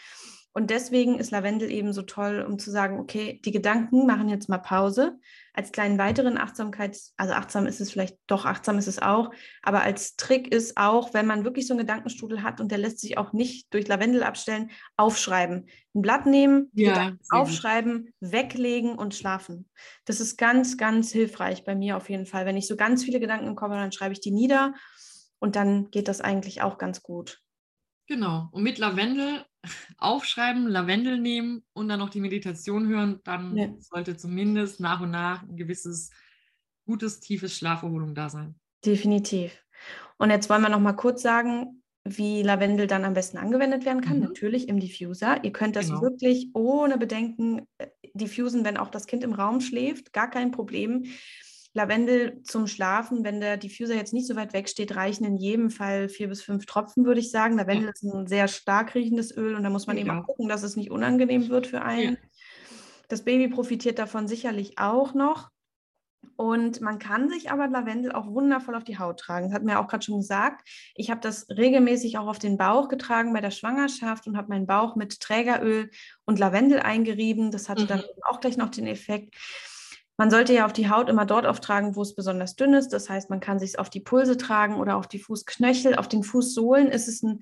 Und 0.59 0.71
deswegen 0.71 1.21
ist 1.21 1.31
Lavendel 1.31 1.71
eben 1.71 1.93
so 1.93 2.03
toll, 2.03 2.45
um 2.45 2.59
zu 2.59 2.73
sagen, 2.73 2.99
okay, 2.99 3.41
die 3.45 3.53
Gedanken 3.53 4.07
machen 4.07 4.29
jetzt 4.29 4.49
mal 4.49 4.59
Pause. 4.59 5.17
Als 5.55 5.71
kleinen 5.71 5.99
weiteren 5.99 6.37
Achtsamkeits, 6.37 7.15
also 7.17 7.33
achtsam 7.33 7.67
ist 7.67 7.81
es 7.81 7.93
vielleicht, 7.93 8.19
doch 8.27 8.45
achtsam 8.45 8.77
ist 8.77 8.89
es 8.89 9.01
auch, 9.01 9.31
aber 9.63 9.83
als 9.83 10.17
Trick 10.17 10.53
ist 10.53 10.77
auch, 10.77 11.15
wenn 11.15 11.29
man 11.29 11.45
wirklich 11.45 11.69
so 11.69 11.75
einen 11.75 11.79
Gedankenstrudel 11.79 12.43
hat 12.43 12.61
und 12.61 12.73
der 12.73 12.79
lässt 12.79 12.99
sich 12.99 13.17
auch 13.19 13.33
nicht 13.33 13.73
durch 13.73 13.87
Lavendel 13.87 14.25
abstellen, 14.25 14.73
aufschreiben. 14.97 15.69
Ein 15.95 16.03
Blatt 16.03 16.27
nehmen, 16.27 16.73
Ja, 16.75 17.13
aufschreiben, 17.31 18.13
weglegen 18.19 18.99
und 18.99 19.15
schlafen. 19.15 19.69
Das 20.07 20.19
ist 20.19 20.39
ganz, 20.39 20.77
ganz 20.77 21.13
hilfreich 21.13 21.63
bei 21.63 21.77
mir 21.77 21.97
auf 21.97 22.11
jeden 22.11 22.27
Fall. 22.27 22.47
Wenn 22.47 22.57
ich 22.57 22.67
so 22.67 22.75
ganz 22.75 23.05
viele 23.05 23.21
Gedanken 23.21 23.57
habe, 23.61 23.77
dann 23.77 23.93
schreibe 23.93 24.13
ich 24.13 24.21
die 24.21 24.33
nieder 24.33 24.75
und 25.39 25.55
dann 25.55 25.93
geht 25.93 26.09
das 26.09 26.21
eigentlich 26.21 26.63
auch 26.63 26.79
ganz 26.79 27.05
gut. 27.05 27.41
Genau. 28.09 28.49
Und 28.51 28.65
mit 28.65 28.79
Lavendel 28.79 29.45
aufschreiben, 29.99 30.67
Lavendel 30.69 31.19
nehmen 31.19 31.65
und 31.73 31.89
dann 31.89 31.99
noch 31.99 32.11
die 32.11 32.21
Meditation 32.21 32.89
hören, 32.89 33.21
dann 33.25 33.57
Ja. 33.57 33.69
sollte 33.79 34.17
zumindest 34.17 34.81
nach 34.81 35.01
und 35.01 35.11
nach 35.11 35.43
ein 35.43 35.57
gewisses 35.57 36.11
gutes, 36.87 37.21
tiefes 37.21 37.57
Schlaferholung 37.57 38.15
da 38.15 38.29
sein. 38.31 38.59
Definitiv. 38.85 39.65
Und 40.19 40.31
jetzt 40.31 40.49
wollen 40.51 40.63
wir 40.63 40.69
noch 40.69 40.81
mal 40.81 40.93
kurz 40.95 41.23
sagen, 41.23 41.83
wie 42.05 42.43
Lavendel 42.43 42.87
dann 42.87 43.05
am 43.05 43.15
besten 43.15 43.39
angewendet 43.39 43.85
werden 43.85 44.01
kann. 44.01 44.19
Mhm. 44.19 44.25
Natürlich 44.25 44.69
im 44.69 44.81
Diffuser. 44.81 45.45
Ihr 45.45 45.53
könnt 45.53 45.77
das 45.77 45.89
Genau. 45.89 46.01
wirklich 46.01 46.51
ohne 46.55 46.97
Bedenken 46.99 47.67
äh, 47.79 47.89
diffusen, 48.15 48.65
wenn 48.65 48.77
auch 48.79 48.89
das 48.91 49.07
Kind 49.07 49.25
im 49.25 49.33
Raum 49.35 49.61
schläft. 49.61 50.13
Gar 50.13 50.31
kein 50.31 50.51
Problem. 50.51 51.05
Lavendel 51.79 52.43
zum 52.43 52.67
Schlafen, 52.67 53.23
wenn 53.23 53.41
der 53.41 53.57
Diffuser 53.57 53.95
jetzt 53.95 54.13
nicht 54.13 54.27
so 54.27 54.35
weit 54.35 54.53
weg 54.53 54.69
steht, 54.69 54.97
reichen 54.97 55.25
in 55.25 55.37
jedem 55.37 55.71
Fall 55.71 56.09
vier 56.09 56.29
bis 56.29 56.43
fünf 56.43 56.67
Tropfen, 56.67 57.07
würde 57.07 57.21
ich 57.21 57.31
sagen. 57.31 57.57
Lavendel 57.57 57.89
ist 57.91 58.03
ein 58.03 58.27
sehr 58.27 58.49
stark 58.49 58.97
riechendes 58.97 59.35
Öl 59.37 59.55
und 59.55 59.63
da 59.63 59.71
muss 59.71 59.87
man 59.87 59.97
Finde 59.97 60.11
eben 60.11 60.21
auch 60.21 60.27
gucken, 60.27 60.49
dass 60.49 60.65
es 60.65 60.75
nicht 60.77 60.91
unangenehm 60.91 61.49
wird 61.49 61.69
für 61.69 61.83
einen. 61.83 62.19
Das 63.09 63.23
Baby 63.23 63.49
profitiert 63.49 63.99
davon 64.01 64.27
sicherlich 64.27 64.79
auch 64.79 65.15
noch. 65.15 65.51
Und 66.35 66.81
man 66.81 66.99
kann 66.99 67.29
sich 67.29 67.51
aber 67.51 67.69
Lavendel 67.69 68.13
auch 68.13 68.27
wundervoll 68.27 68.75
auf 68.75 68.85
die 68.85 68.99
Haut 68.99 69.21
tragen. 69.21 69.47
Das 69.47 69.55
hat 69.55 69.63
mir 69.63 69.79
auch 69.79 69.87
gerade 69.87 70.05
schon 70.05 70.19
gesagt. 70.19 70.69
Ich 70.97 71.11
habe 71.11 71.21
das 71.21 71.49
regelmäßig 71.49 72.19
auch 72.19 72.27
auf 72.27 72.39
den 72.41 72.59
Bauch 72.59 72.89
getragen 72.89 73.33
bei 73.33 73.41
der 73.41 73.53
Schwangerschaft 73.53 74.27
und 74.27 74.37
habe 74.37 74.49
meinen 74.49 74.67
Bauch 74.67 74.97
mit 74.97 75.21
Trägeröl 75.21 75.91
und 76.25 76.39
Lavendel 76.39 76.81
eingerieben. 76.81 77.51
Das 77.53 77.69
hatte 77.69 77.87
dann 77.87 77.99
Mhm. 77.99 78.05
eben 78.11 78.23
auch 78.29 78.41
gleich 78.41 78.57
noch 78.57 78.69
den 78.69 78.87
Effekt. 78.87 79.37
Man 80.19 80.31
sollte 80.31 80.53
ja 80.53 80.67
auf 80.67 80.73
die 80.73 80.91
Haut 80.91 81.09
immer 81.09 81.25
dort 81.25 81.47
auftragen, 81.47 81.97
wo 81.97 82.03
es 82.03 82.15
besonders 82.15 82.57
dünn 82.57 82.75
ist. 82.75 82.89
Das 82.93 83.09
heißt, 83.09 83.31
man 83.31 83.41
kann 83.41 83.59
sich 83.59 83.79
auf 83.79 83.89
die 83.89 84.01
Pulse 84.01 84.37
tragen 84.37 84.75
oder 84.75 84.97
auf 84.97 85.07
die 85.07 85.21
Fußknöchel. 85.21 85.95
Auf 85.95 86.09
den 86.09 86.25
Fußsohlen 86.25 86.89
ist 86.89 87.07
es 87.07 87.23
ein 87.23 87.41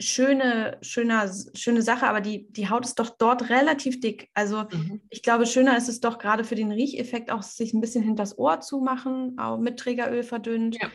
schöne, 0.00 0.78
schöner, 0.80 1.32
schöne 1.54 1.80
Sache, 1.80 2.08
aber 2.08 2.20
die, 2.20 2.50
die 2.50 2.68
Haut 2.68 2.84
ist 2.84 2.98
doch 2.98 3.10
dort 3.10 3.50
relativ 3.50 4.00
dick. 4.00 4.30
Also 4.34 4.64
Mhm. 4.72 5.00
ich 5.10 5.22
glaube, 5.22 5.46
schöner 5.46 5.76
ist 5.76 5.88
es 5.88 6.00
doch 6.00 6.18
gerade 6.18 6.42
für 6.42 6.56
den 6.56 6.72
Riecheffekt 6.72 7.30
auch, 7.30 7.42
sich 7.42 7.72
ein 7.72 7.80
bisschen 7.80 8.02
hinters 8.02 8.36
Ohr 8.36 8.58
zu 8.58 8.80
machen, 8.80 9.38
auch 9.38 9.58
mit 9.58 9.78
Trägeröl 9.78 10.24
verdünnt. 10.24 10.76
Ja. 10.82 10.88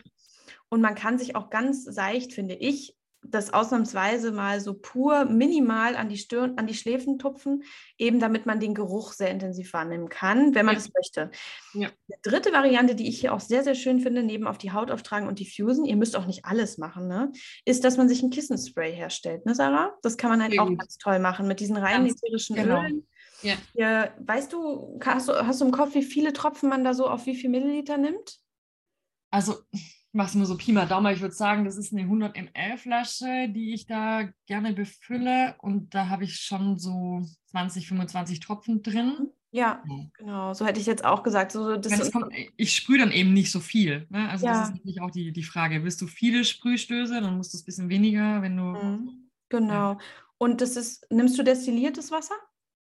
Und 0.68 0.82
man 0.82 0.94
kann 0.94 1.18
sich 1.18 1.34
auch 1.34 1.48
ganz 1.48 1.84
seicht, 1.84 2.34
finde 2.34 2.54
ich, 2.54 2.97
das 3.30 3.52
ausnahmsweise 3.52 4.32
mal 4.32 4.60
so 4.60 4.74
pur 4.74 5.24
minimal 5.24 5.96
an 5.96 6.08
die 6.08 6.18
Stirn, 6.18 6.54
an 6.56 6.66
die 6.66 6.74
Schläfen 6.74 7.18
tupfen, 7.18 7.62
eben 7.98 8.20
damit 8.20 8.46
man 8.46 8.60
den 8.60 8.74
Geruch 8.74 9.12
sehr 9.12 9.30
intensiv 9.30 9.72
wahrnehmen 9.72 10.08
kann, 10.08 10.54
wenn 10.54 10.66
man 10.66 10.74
Ja. 10.74 10.80
das 10.80 10.92
möchte. 10.94 11.30
Ja. 11.74 11.88
Eine 11.88 12.18
dritte 12.22 12.52
Variante, 12.52 12.94
die 12.94 13.08
ich 13.08 13.20
hier 13.20 13.34
auch 13.34 13.40
sehr, 13.40 13.64
sehr 13.64 13.74
schön 13.74 14.00
finde, 14.00 14.22
neben 14.22 14.46
auf 14.46 14.58
die 14.58 14.72
Haut 14.72 14.90
auftragen 14.90 15.28
und 15.28 15.38
diffusen, 15.38 15.84
ihr 15.84 15.96
müsst 15.96 16.16
auch 16.16 16.26
nicht 16.26 16.44
alles 16.44 16.78
machen, 16.78 17.08
ne, 17.08 17.32
ist, 17.64 17.84
dass 17.84 17.96
man 17.96 18.08
sich 18.08 18.22
ein 18.22 18.30
Kissenspray 18.30 18.92
herstellt, 18.94 19.46
ne, 19.46 19.54
Sarah? 19.54 19.94
Das 20.02 20.16
kann 20.16 20.30
man 20.30 20.42
halt 20.42 20.52
Sehr 20.52 20.62
auch 20.62 20.76
ganz 20.76 20.98
toll 20.98 21.18
machen 21.18 21.46
mit 21.48 21.60
diesen 21.60 21.76
rein 21.76 22.06
ätherischen 22.06 22.56
genau. 22.56 22.80
Ölen. 22.80 23.06
Ja. 23.42 23.54
Ja, 23.74 24.14
weißt 24.18 24.52
du, 24.52 24.98
hast 25.04 25.28
du, 25.28 25.32
hast 25.46 25.60
du 25.60 25.64
im 25.66 25.70
Kopf, 25.70 25.94
wie 25.94 26.02
viele 26.02 26.32
Tropfen 26.32 26.68
man 26.68 26.82
da 26.82 26.92
so 26.94 27.06
auf 27.08 27.26
wie 27.26 27.36
viel 27.36 27.50
Milliliter 27.50 27.96
nimmt? 27.96 28.38
Also, 29.30 29.58
es 30.14 30.34
nur 30.34 30.46
so 30.46 30.56
Pi 30.56 30.72
mal 30.72 30.86
Daumen. 30.86 31.12
Ich 31.14 31.20
würde 31.20 31.34
sagen, 31.34 31.64
das 31.64 31.76
ist 31.76 31.92
eine 31.92 32.02
100 32.02 32.36
ml 32.36 32.78
Flasche, 32.78 33.48
die 33.48 33.74
ich 33.74 33.86
da 33.86 34.28
gerne 34.46 34.72
befülle. 34.72 35.54
Und 35.58 35.94
da 35.94 36.08
habe 36.08 36.24
ich 36.24 36.36
schon 36.40 36.78
so 36.78 37.22
20, 37.46 37.88
25 37.88 38.40
Tropfen 38.40 38.82
drin. 38.82 39.28
Ja, 39.50 39.82
Ja. 39.86 40.04
genau. 40.18 40.54
So 40.54 40.66
hätte 40.66 40.80
ich 40.80 40.86
jetzt 40.86 41.04
auch 41.04 41.22
gesagt. 41.22 41.52
So, 41.52 41.76
das 41.76 42.12
kommt, 42.12 42.32
ich 42.56 42.74
sprühe 42.74 42.98
dann 42.98 43.12
eben 43.12 43.32
nicht 43.32 43.50
so 43.50 43.60
viel. 43.60 44.06
Ne? 44.10 44.28
Also 44.28 44.46
Ja. 44.46 44.52
das 44.52 44.68
ist 44.68 44.74
natürlich 44.76 45.00
auch 45.00 45.10
die, 45.10 45.32
die 45.32 45.42
Frage. 45.42 45.82
Willst 45.84 46.00
du 46.02 46.06
viele 46.06 46.44
Sprühstöße, 46.44 47.20
dann 47.20 47.36
musst 47.36 47.52
du 47.54 47.56
es 47.56 47.62
ein 47.62 47.66
bisschen 47.66 47.88
weniger. 47.88 48.42
Wenn 48.42 48.56
du. 48.56 48.62
Mhm. 48.62 49.30
genau. 49.48 49.98
Und 50.36 50.60
das 50.60 50.76
ist, 50.76 51.04
nimmst 51.10 51.36
du 51.38 51.42
destilliertes 51.42 52.10
Wasser? 52.12 52.34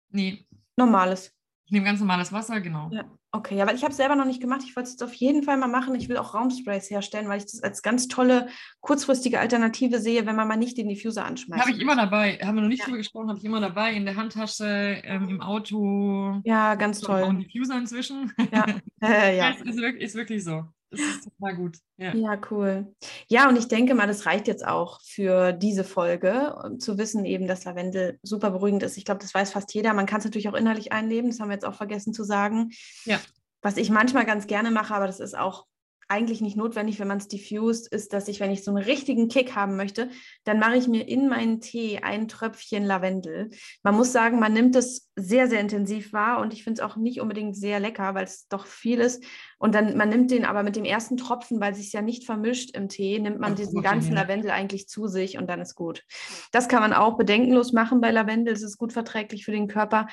Nee, 0.09 0.45
Normales. 0.77 1.33
ich 1.65 1.71
nehme 1.71 1.85
ganz 1.85 1.99
normales 1.99 2.31
Wasser, 2.31 2.61
genau. 2.61 2.89
Ja. 2.91 3.03
Okay, 3.33 3.55
ja, 3.55 3.65
weil 3.65 3.75
ich 3.75 3.83
habe 3.83 3.91
es 3.91 3.97
selber 3.97 4.15
noch 4.15 4.25
nicht 4.25 4.41
gemacht. 4.41 4.61
Ich 4.65 4.75
wollte 4.75 4.87
es 4.87 4.93
jetzt 4.95 5.03
auf 5.03 5.13
jeden 5.13 5.43
Fall 5.43 5.55
mal 5.55 5.67
machen. 5.69 5.95
Ich 5.95 6.09
will 6.09 6.17
auch 6.17 6.33
Raumsprays 6.33 6.89
herstellen, 6.89 7.29
weil 7.29 7.37
ich 7.37 7.45
das 7.45 7.63
als 7.63 7.81
ganz 7.81 8.09
tolle 8.09 8.49
kurzfristige 8.81 9.39
Alternative 9.39 9.99
sehe, 9.99 10.25
wenn 10.25 10.35
man 10.35 10.49
mal 10.49 10.57
nicht 10.57 10.77
den 10.77 10.89
Diffuser 10.89 11.23
anschmeißt. 11.23 11.61
Habe 11.61 11.71
ich 11.71 11.79
immer 11.79 11.95
dabei. 11.95 12.37
Haben 12.43 12.55
wir 12.55 12.61
noch 12.63 12.67
nicht 12.67 12.79
Ja. 12.79 12.85
drüber 12.85 12.97
gesprochen, 12.97 13.29
habe 13.29 13.39
ich 13.39 13.45
immer 13.45 13.61
dabei. 13.61 13.93
In 13.93 14.03
der 14.05 14.17
Handtasche, 14.17 14.65
ähm, 15.05 15.29
im 15.29 15.41
Auto. 15.41 16.41
Ja, 16.43 16.75
ganz 16.75 17.01
habe 17.03 17.23
auch 17.23 17.29
einen 17.29 17.37
toll. 17.39 17.47
Diffuser 17.47 17.77
inzwischen. 17.77 18.33
Ja, 18.51 18.65
äh, 19.01 19.37
Ja, 19.37 19.49
ist 19.51 19.77
wirklich, 19.77 20.03
ist 20.03 20.15
wirklich 20.15 20.43
so. 20.43 20.65
Es 20.91 20.99
ist 20.99 21.23
total 21.23 21.55
gut. 21.55 21.77
Ja. 21.97 22.13
Ja, 22.13 22.39
cool. 22.51 22.93
Ja, 23.27 23.47
und 23.47 23.57
ich 23.57 23.67
denke 23.67 23.95
mal, 23.95 24.07
das 24.07 24.25
reicht 24.25 24.47
jetzt 24.47 24.65
auch 24.65 24.99
für 25.03 25.53
diese 25.53 25.83
Folge, 25.83 26.55
um 26.63 26.79
zu 26.79 26.97
wissen 26.97 27.25
eben, 27.25 27.47
dass 27.47 27.63
Lavendel 27.63 28.19
super 28.23 28.51
beruhigend 28.51 28.83
ist. 28.83 28.97
Ich 28.97 29.05
glaube, 29.05 29.21
das 29.21 29.33
weiß 29.33 29.51
fast 29.53 29.73
jeder. 29.73 29.93
Man 29.93 30.05
kann 30.05 30.19
es 30.19 30.25
natürlich 30.25 30.49
auch 30.49 30.53
innerlich 30.53 30.91
einnehmen, 30.91 31.31
das 31.31 31.39
haben 31.39 31.49
wir 31.49 31.55
jetzt 31.55 31.65
auch 31.65 31.75
vergessen 31.75 32.13
zu 32.13 32.23
sagen. 32.23 32.71
Ja. 33.05 33.19
Was 33.61 33.77
ich 33.77 33.89
manchmal 33.89 34.25
ganz 34.25 34.47
gerne 34.47 34.71
mache, 34.71 34.93
aber 34.93 35.07
das 35.07 35.19
ist 35.19 35.37
auch 35.37 35.65
eigentlich 36.11 36.41
nicht 36.41 36.57
notwendig, 36.57 36.99
wenn 36.99 37.07
man 37.07 37.19
es 37.19 37.29
diffused, 37.29 37.87
ist, 37.87 38.11
dass 38.11 38.27
ich, 38.27 38.41
wenn 38.41 38.51
ich 38.51 38.63
so 38.63 38.71
einen 38.71 38.83
richtigen 38.83 39.29
Kick 39.29 39.55
haben 39.55 39.77
möchte, 39.77 40.09
dann 40.43 40.59
mache 40.59 40.75
ich 40.75 40.87
mir 40.87 41.07
in 41.07 41.29
meinen 41.29 41.61
Tee 41.61 41.99
ein 41.99 42.27
Tröpfchen 42.27 42.83
Lavendel. 42.83 43.49
Man 43.81 43.95
muss 43.95 44.11
sagen, 44.11 44.37
man 44.37 44.51
nimmt 44.51 44.75
es 44.75 45.09
sehr, 45.15 45.47
sehr 45.47 45.61
intensiv 45.61 46.11
wahr 46.11 46.41
und 46.41 46.53
ich 46.53 46.65
finde 46.65 46.81
es 46.81 46.85
auch 46.87 46.97
nicht 46.97 47.21
unbedingt 47.21 47.55
sehr 47.55 47.79
lecker, 47.79 48.13
weil 48.13 48.25
es 48.25 48.47
doch 48.49 48.65
viel 48.65 48.99
ist. 48.99 49.23
Und 49.57 49.73
dann, 49.73 49.95
man 49.95 50.09
nimmt 50.09 50.31
den 50.31 50.43
aber 50.43 50.63
mit 50.63 50.75
dem 50.75 50.83
ersten 50.83 51.15
Tropfen, 51.15 51.61
weil 51.61 51.71
es 51.71 51.77
sich 51.77 51.93
ja 51.93 52.01
nicht 52.01 52.25
vermischt 52.25 52.75
im 52.75 52.89
Tee, 52.89 53.17
nimmt 53.17 53.39
man 53.39 53.53
Ach, 53.53 53.57
diesen 53.57 53.81
ganzen. 53.81 54.13
Lavendel 54.13 54.51
eigentlich 54.51 54.89
zu 54.89 55.07
sich 55.07 55.37
und 55.37 55.49
dann 55.49 55.61
ist 55.61 55.75
gut. 55.75 56.03
Das 56.51 56.67
kann 56.67 56.81
man 56.81 56.93
auch 56.93 57.17
bedenkenlos 57.17 57.71
machen 57.71 58.01
bei 58.01 58.11
Lavendel. 58.11 58.53
Es 58.53 58.63
ist 58.63 58.77
gut 58.77 58.91
verträglich 58.91 59.45
für 59.45 59.51
den 59.51 59.67
Körper. 59.67 60.07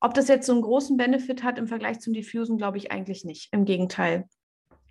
Ob 0.00 0.14
das 0.14 0.28
jetzt 0.28 0.46
so 0.46 0.52
einen 0.52 0.62
großen 0.62 0.96
Benefit 0.96 1.42
hat 1.42 1.58
im 1.58 1.66
Vergleich 1.66 2.00
zum 2.00 2.12
Diffusen, 2.12 2.56
glaube 2.56 2.78
ich 2.78 2.92
eigentlich 2.92 3.24
nicht. 3.24 3.48
Im 3.52 3.64
Gegenteil. 3.64 4.26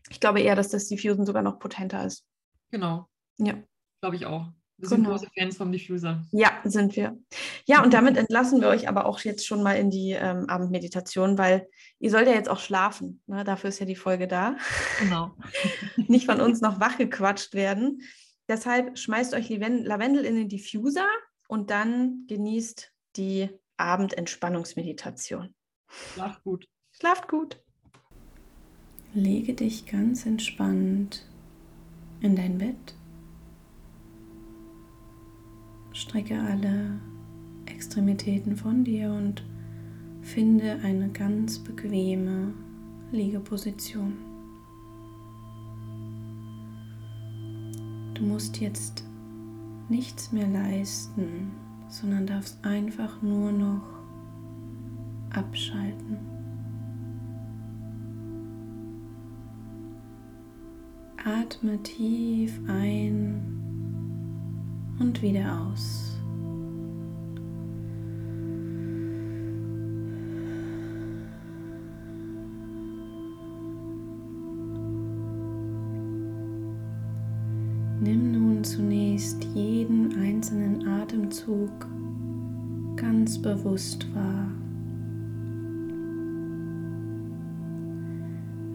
Ich 0.09 0.19
glaube 0.19 0.41
eher, 0.41 0.55
dass 0.55 0.69
das 0.69 0.87
Diffusen 0.87 1.25
sogar 1.25 1.41
noch 1.41 1.59
potenter 1.59 2.05
ist. 2.05 2.25
Genau. 2.71 3.07
Ja. 3.37 3.55
Glaube 4.01 4.15
ich 4.15 4.25
auch. 4.25 4.47
Wir 4.79 4.87
sind 4.87 4.99
genau. 4.99 5.09
große 5.09 5.27
Fans 5.37 5.57
vom 5.57 5.73
Diffuser. 5.73 6.25
Ja, 6.31 6.51
sind 6.63 6.95
wir. 6.95 7.17
Ja, 7.65 7.83
und 7.83 7.93
damit 7.93 8.15
entlassen 8.15 8.61
wir 8.61 8.69
euch 8.69 8.87
aber 8.87 9.05
auch 9.05 9.19
jetzt 9.19 9.45
schon 9.45 9.61
mal 9.61 9.73
in 9.73 9.89
die 9.91 10.11
ähm, 10.11 10.47
Abendmeditation, 10.47 11.37
weil 11.37 11.67
ihr 11.99 12.09
sollt 12.09 12.27
ja 12.27 12.33
jetzt 12.33 12.47
auch 12.49 12.61
schlafen. 12.61 13.21
Ne? 13.27 13.43
Dafür 13.43 13.69
ist 13.69 13.79
ja 13.79 13.85
die 13.85 13.97
Folge 13.97 14.27
da. 14.27 14.55
Genau. 14.99 15.35
Nicht 16.07 16.25
von 16.25 16.39
uns 16.39 16.61
noch 16.61 16.79
wachgequatscht 16.79 17.53
werden. 17.55 18.01
Deshalb 18.47 18.97
schmeißt 18.97 19.33
euch 19.33 19.49
Lavendel 19.49 20.23
in 20.23 20.35
den 20.35 20.47
Diffuser 20.47 21.07
und 21.49 21.71
dann 21.71 22.25
genießt 22.27 22.93
die 23.17 23.49
Abendentspannungsmeditation. 23.75 25.53
Schlaft 26.13 26.43
gut. 26.43 26.67
Schlaft 26.91 27.27
gut. 27.27 27.61
Lege 29.15 29.55
dich 29.55 29.87
ganz 29.87 30.27
entspannt 30.27 31.25
in 32.21 32.35
dein 32.35 32.59
Bett. 32.59 32.93
Strecke 35.93 36.39
alle 36.39 36.99
Extremitäten 37.65 38.55
von 38.55 38.83
dir 38.83 39.11
und 39.11 39.43
finde 40.21 40.79
eine 40.83 41.09
ganz 41.09 41.57
bequeme 41.57 42.53
Liegeposition. 43.11 44.13
Du 48.13 48.21
musst 48.21 48.59
jetzt 48.59 49.03
nichts 49.89 50.31
mehr 50.31 50.47
leisten, 50.47 51.51
sondern 51.87 52.27
darfst 52.27 52.63
einfach 52.63 53.23
nur 53.23 53.51
noch 53.51 53.81
abschalten. 55.31 56.38
Atme 61.25 61.77
tief 61.83 62.59
ein 62.67 63.41
und 64.99 65.21
wieder 65.21 65.67
aus. 65.67 66.17
Nimm 78.01 78.31
nun 78.31 78.63
zunächst 78.63 79.43
jeden 79.53 80.17
einzelnen 80.17 80.88
Atemzug 80.88 81.69
ganz 82.95 83.41
bewusst 83.41 84.07
wahr. 84.15 84.47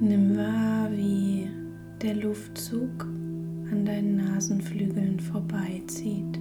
Nimm 0.01 0.37
wahr, 0.37 0.91
wie 0.93 1.24
der 2.05 2.17
Luftzug 2.17 3.07
an 3.71 3.87
deinen 3.87 4.17
Nasenflügeln 4.17 5.19
vorbeizieht. 5.19 6.39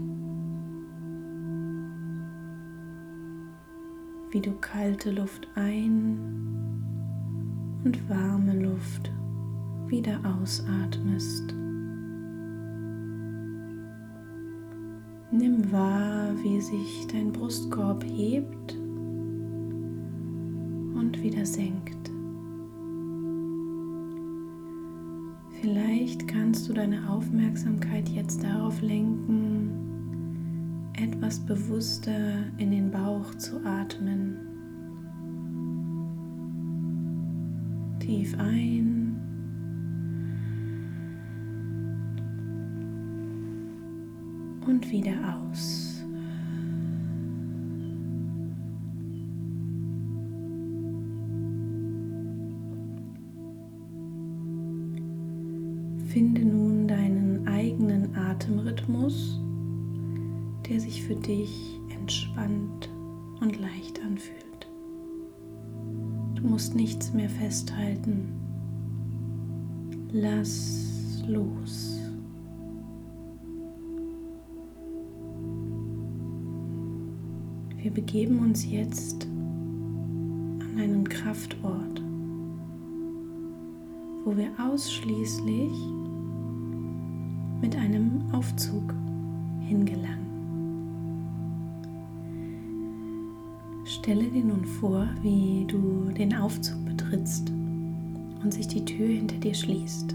Wie 4.32 4.41
du 4.41 4.51
kalte 4.60 5.12
Luft 5.12 5.48
ein 5.55 6.20
und 7.86 8.10
warme 8.10 8.60
Luft 8.60 9.10
wieder 9.88 10.20
ausatmest. 10.25 11.55
Nimm 15.32 15.72
wahr, 15.72 16.34
wie 16.43 16.60
sich 16.60 17.08
dein 17.10 17.32
Brustkorb 17.32 18.03
hebt 18.03 18.77
deine 26.74 27.10
Aufmerksamkeit 27.10 28.10
jetzt 28.10 28.44
darauf 28.44 28.82
lenken, 28.82 29.70
etwas 30.94 31.39
bewusster 31.39 32.46
in 32.58 32.72
den 32.72 32.89
Bauch 32.92 33.36
zu 33.36 33.63
atmen. 33.65 34.38
Tief 38.00 38.36
ein. 38.39 39.20
Und 44.65 44.89
wieder 44.89 45.13
aus. 45.51 45.83
Finde 56.13 56.46
nun 56.46 56.88
deinen 56.88 57.48
eigenen 57.48 58.15
Atemrhythmus, 58.15 59.41
der 60.70 60.79
sich 60.79 61.01
für 61.01 61.15
dich 61.15 61.79
entspannt 61.89 62.88
und 63.41 63.60
leicht 63.60 64.00
anfühlt. 64.05 64.70
Du 66.36 66.43
musst 66.43 66.75
nichts 66.75 67.13
mehr 67.13 67.29
festhalten. 67.32 68.32
Lass 70.12 71.24
los. 71.27 71.98
Wir 77.82 77.89
begeben 77.89 78.38
uns 78.38 78.70
jetzt 78.70 79.25
an 79.25 80.77
einen 80.77 81.10
Kraftort, 81.10 82.03
wo 84.25 84.38
wir 84.38 84.51
ausschließlich 84.60 86.02
mit 87.63 87.77
einem 87.77 88.22
Aufzug 88.34 88.93
hingelangen. 89.62 90.27
Stelle 93.86 94.25
dir 94.25 94.43
nun 94.43 94.65
vor, 94.65 95.08
wie 95.22 95.63
du 95.70 96.12
den 96.12 96.36
Aufzug 96.36 96.84
betrittst 96.84 97.50
und 98.43 98.53
sich 98.53 98.67
die 98.67 98.84
Tür 98.84 99.08
hinter 99.08 99.38
dir 99.38 99.53
schließt. 99.53 100.13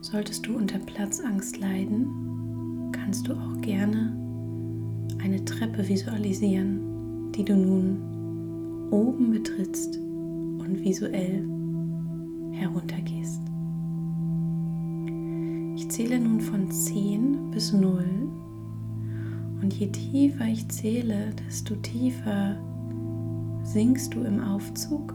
Solltest 0.00 0.46
du 0.46 0.56
unter 0.56 0.78
Platzangst 0.78 1.58
leiden, 1.58 2.92
kannst 2.92 3.26
du 3.26 3.32
auch 3.32 3.60
gerne 3.62 4.16
eine 5.24 5.44
Treppe 5.44 5.88
visualisieren, 5.88 7.32
die 7.32 7.44
du 7.44 7.56
nun 7.56 8.92
oben 8.92 9.32
betrittst 9.32 9.96
und 9.96 10.84
visuell 10.84 11.44
heruntergehst. 12.52 13.40
Zähle 15.96 16.20
nun 16.20 16.42
von 16.42 16.70
10 16.70 17.52
bis 17.52 17.72
0 17.72 18.04
und 19.62 19.72
je 19.72 19.86
tiefer 19.86 20.44
ich 20.44 20.68
zähle, 20.68 21.30
desto 21.48 21.74
tiefer 21.76 22.54
sinkst 23.62 24.12
du 24.12 24.20
im 24.20 24.42
Aufzug 24.42 25.14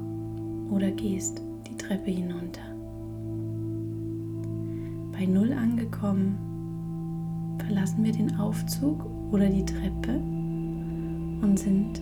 oder 0.71 0.89
gehst 0.89 1.39
die 1.69 1.77
Treppe 1.77 2.09
hinunter. 2.09 2.63
Bei 5.11 5.27
0 5.27 5.53
angekommen, 5.53 6.39
verlassen 7.59 8.03
wir 8.03 8.13
den 8.13 8.35
Aufzug 8.37 9.05
oder 9.31 9.49
die 9.49 9.65
Treppe 9.65 10.15
und 10.15 11.59
sind 11.59 12.01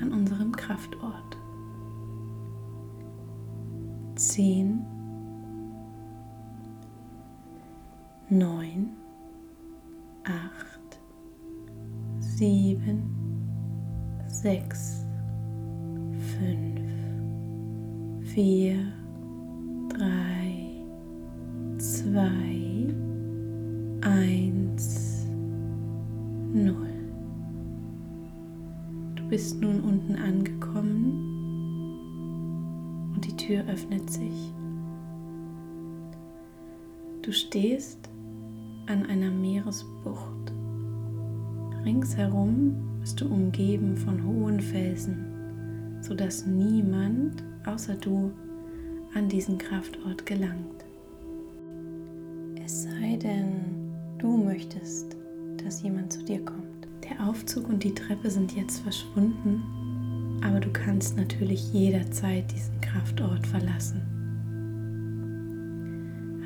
an 0.00 0.10
unserem 0.10 0.52
Kraftort. 0.52 1.36
10 4.14 4.86
neun, 8.30 8.90
acht, 10.24 11.00
sieben, 12.20 13.02
sechs, 14.28 15.04
fünf, 16.38 16.80
vier, 18.28 18.76
drei, 19.88 20.84
zwei, 21.78 22.94
eins, 24.02 25.26
null. 26.52 26.86
Du 29.16 29.28
bist 29.28 29.60
nun 29.60 29.80
unten 29.80 30.14
angekommen 30.16 31.26
und 33.14 33.24
die 33.26 33.36
Tür 33.36 33.64
öffnet 33.66 34.08
sich 34.08 34.52
Du 37.22 37.32
stehst 37.32 38.09
an 38.90 39.06
einer 39.06 39.30
Meeresbucht. 39.30 40.52
Ringsherum 41.84 42.74
bist 43.00 43.20
du 43.20 43.26
umgeben 43.26 43.96
von 43.96 44.24
hohen 44.24 44.58
Felsen, 44.58 46.00
sodass 46.00 46.44
niemand 46.44 47.44
außer 47.66 47.94
du 47.94 48.32
an 49.14 49.28
diesen 49.28 49.58
Kraftort 49.58 50.26
gelangt. 50.26 50.84
Es 52.64 52.82
sei 52.82 53.16
denn, 53.16 53.92
du 54.18 54.36
möchtest, 54.36 55.16
dass 55.64 55.82
jemand 55.82 56.12
zu 56.12 56.24
dir 56.24 56.44
kommt. 56.44 56.88
Der 57.08 57.28
Aufzug 57.28 57.68
und 57.68 57.84
die 57.84 57.94
Treppe 57.94 58.28
sind 58.28 58.56
jetzt 58.56 58.80
verschwunden, 58.80 59.62
aber 60.42 60.58
du 60.58 60.70
kannst 60.72 61.16
natürlich 61.16 61.72
jederzeit 61.72 62.52
diesen 62.52 62.80
Kraftort 62.80 63.46
verlassen. 63.46 64.00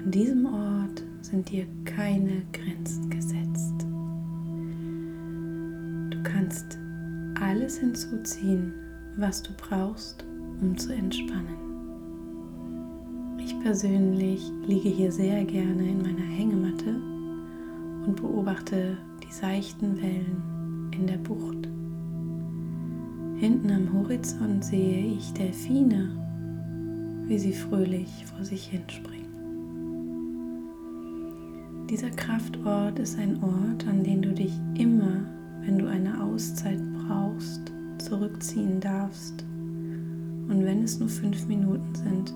An 0.04 0.10
diesem 0.10 0.44
Ort 0.44 1.02
sind 1.24 1.50
dir 1.50 1.66
keine 1.86 2.42
Grenzen 2.52 3.08
gesetzt. 3.08 3.86
Du 6.10 6.22
kannst 6.22 6.78
alles 7.40 7.78
hinzuziehen, 7.78 8.74
was 9.16 9.42
du 9.42 9.50
brauchst, 9.56 10.22
um 10.60 10.76
zu 10.76 10.92
entspannen. 10.92 11.56
Ich 13.38 13.58
persönlich 13.60 14.52
liege 14.66 14.90
hier 14.90 15.10
sehr 15.10 15.44
gerne 15.44 15.88
in 15.88 16.02
meiner 16.02 16.26
Hängematte 16.26 16.94
und 18.06 18.16
beobachte 18.16 18.98
die 19.26 19.32
seichten 19.32 19.96
Wellen 19.96 20.90
in 20.94 21.06
der 21.06 21.18
Bucht. 21.18 21.68
Hinten 23.40 23.70
am 23.70 23.92
Horizont 23.94 24.62
sehe 24.62 25.06
ich 25.06 25.32
Delfine, 25.32 26.10
wie 27.26 27.38
sie 27.38 27.54
fröhlich 27.54 28.26
vor 28.26 28.44
sich 28.44 28.66
hinspringen. 28.66 29.23
Dieser 31.90 32.08
Kraftort 32.10 32.98
ist 32.98 33.18
ein 33.18 33.42
Ort, 33.42 33.86
an 33.86 34.02
den 34.02 34.22
du 34.22 34.32
dich 34.32 34.58
immer, 34.74 35.20
wenn 35.60 35.78
du 35.78 35.86
eine 35.86 36.22
Auszeit 36.22 36.80
brauchst, 36.94 37.72
zurückziehen 37.98 38.80
darfst. 38.80 39.44
Und 40.48 40.64
wenn 40.64 40.82
es 40.82 40.98
nur 40.98 41.10
fünf 41.10 41.46
Minuten 41.46 41.94
sind, 41.94 42.34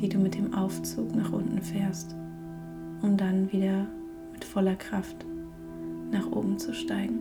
die 0.00 0.08
du 0.08 0.18
mit 0.18 0.34
dem 0.34 0.52
Aufzug 0.54 1.14
nach 1.14 1.32
unten 1.32 1.62
fährst, 1.62 2.16
um 3.00 3.16
dann 3.16 3.50
wieder 3.52 3.86
mit 4.32 4.44
voller 4.44 4.76
Kraft 4.76 5.24
nach 6.10 6.26
oben 6.32 6.58
zu 6.58 6.74
steigen. 6.74 7.20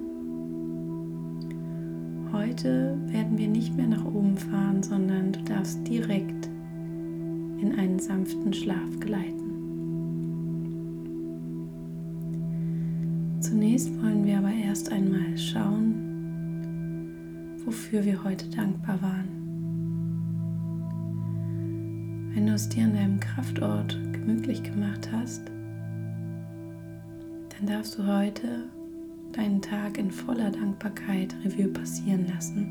Heute 2.34 2.98
werden 3.06 3.38
wir 3.38 3.48
nicht 3.48 3.76
mehr 3.78 3.88
nach 3.88 4.06
oben 4.06 4.38
fahren, 4.38 4.82
sondern 4.82 5.32
du 5.32 5.42
darfst 5.44 5.88
direkt 5.88 6.50
in 7.62 7.76
einen 7.78 8.00
sanften 8.00 8.54
Schlaf 8.54 9.00
gleiten. 9.00 9.47
Zunächst 13.58 13.90
wollen 14.04 14.24
wir 14.24 14.38
aber 14.38 14.52
erst 14.52 14.92
einmal 14.92 15.36
schauen, 15.36 15.96
wofür 17.66 18.06
wir 18.06 18.24
heute 18.24 18.48
dankbar 18.50 19.02
waren. 19.02 19.30
Wenn 22.36 22.46
du 22.46 22.54
es 22.54 22.70
dir 22.70 22.84
an 22.84 22.94
deinem 22.94 23.20
Kraftort 23.20 23.98
gemütlich 24.14 24.62
gemacht 24.62 25.10
hast, 25.12 25.48
dann 27.50 27.66
darfst 27.66 27.98
du 27.98 28.06
heute 28.06 28.70
deinen 29.32 29.60
Tag 29.60 29.98
in 29.98 30.12
voller 30.12 30.52
Dankbarkeit 30.52 31.36
Revue 31.44 31.70
passieren 31.70 32.28
lassen. 32.28 32.68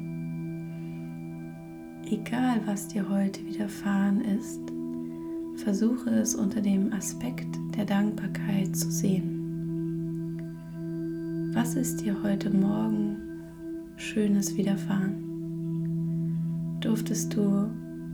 Egal, 2.09 2.61
was 2.65 2.87
dir 2.87 3.09
heute 3.09 3.45
widerfahren 3.45 4.21
ist, 4.21 4.61
versuche 5.57 6.11
es 6.11 6.37
unter 6.37 6.61
dem 6.61 6.93
Aspekt 6.93 7.59
der 7.77 7.87
Dankbarkeit 7.87 8.77
zu 8.77 8.89
sehen. 8.89 9.36
Was 11.57 11.75
ist 11.75 12.03
dir 12.03 12.23
heute 12.23 12.51
Morgen 12.51 13.17
Schönes 13.97 14.55
widerfahren? 14.59 15.17
Durftest 16.81 17.35
du 17.35 17.71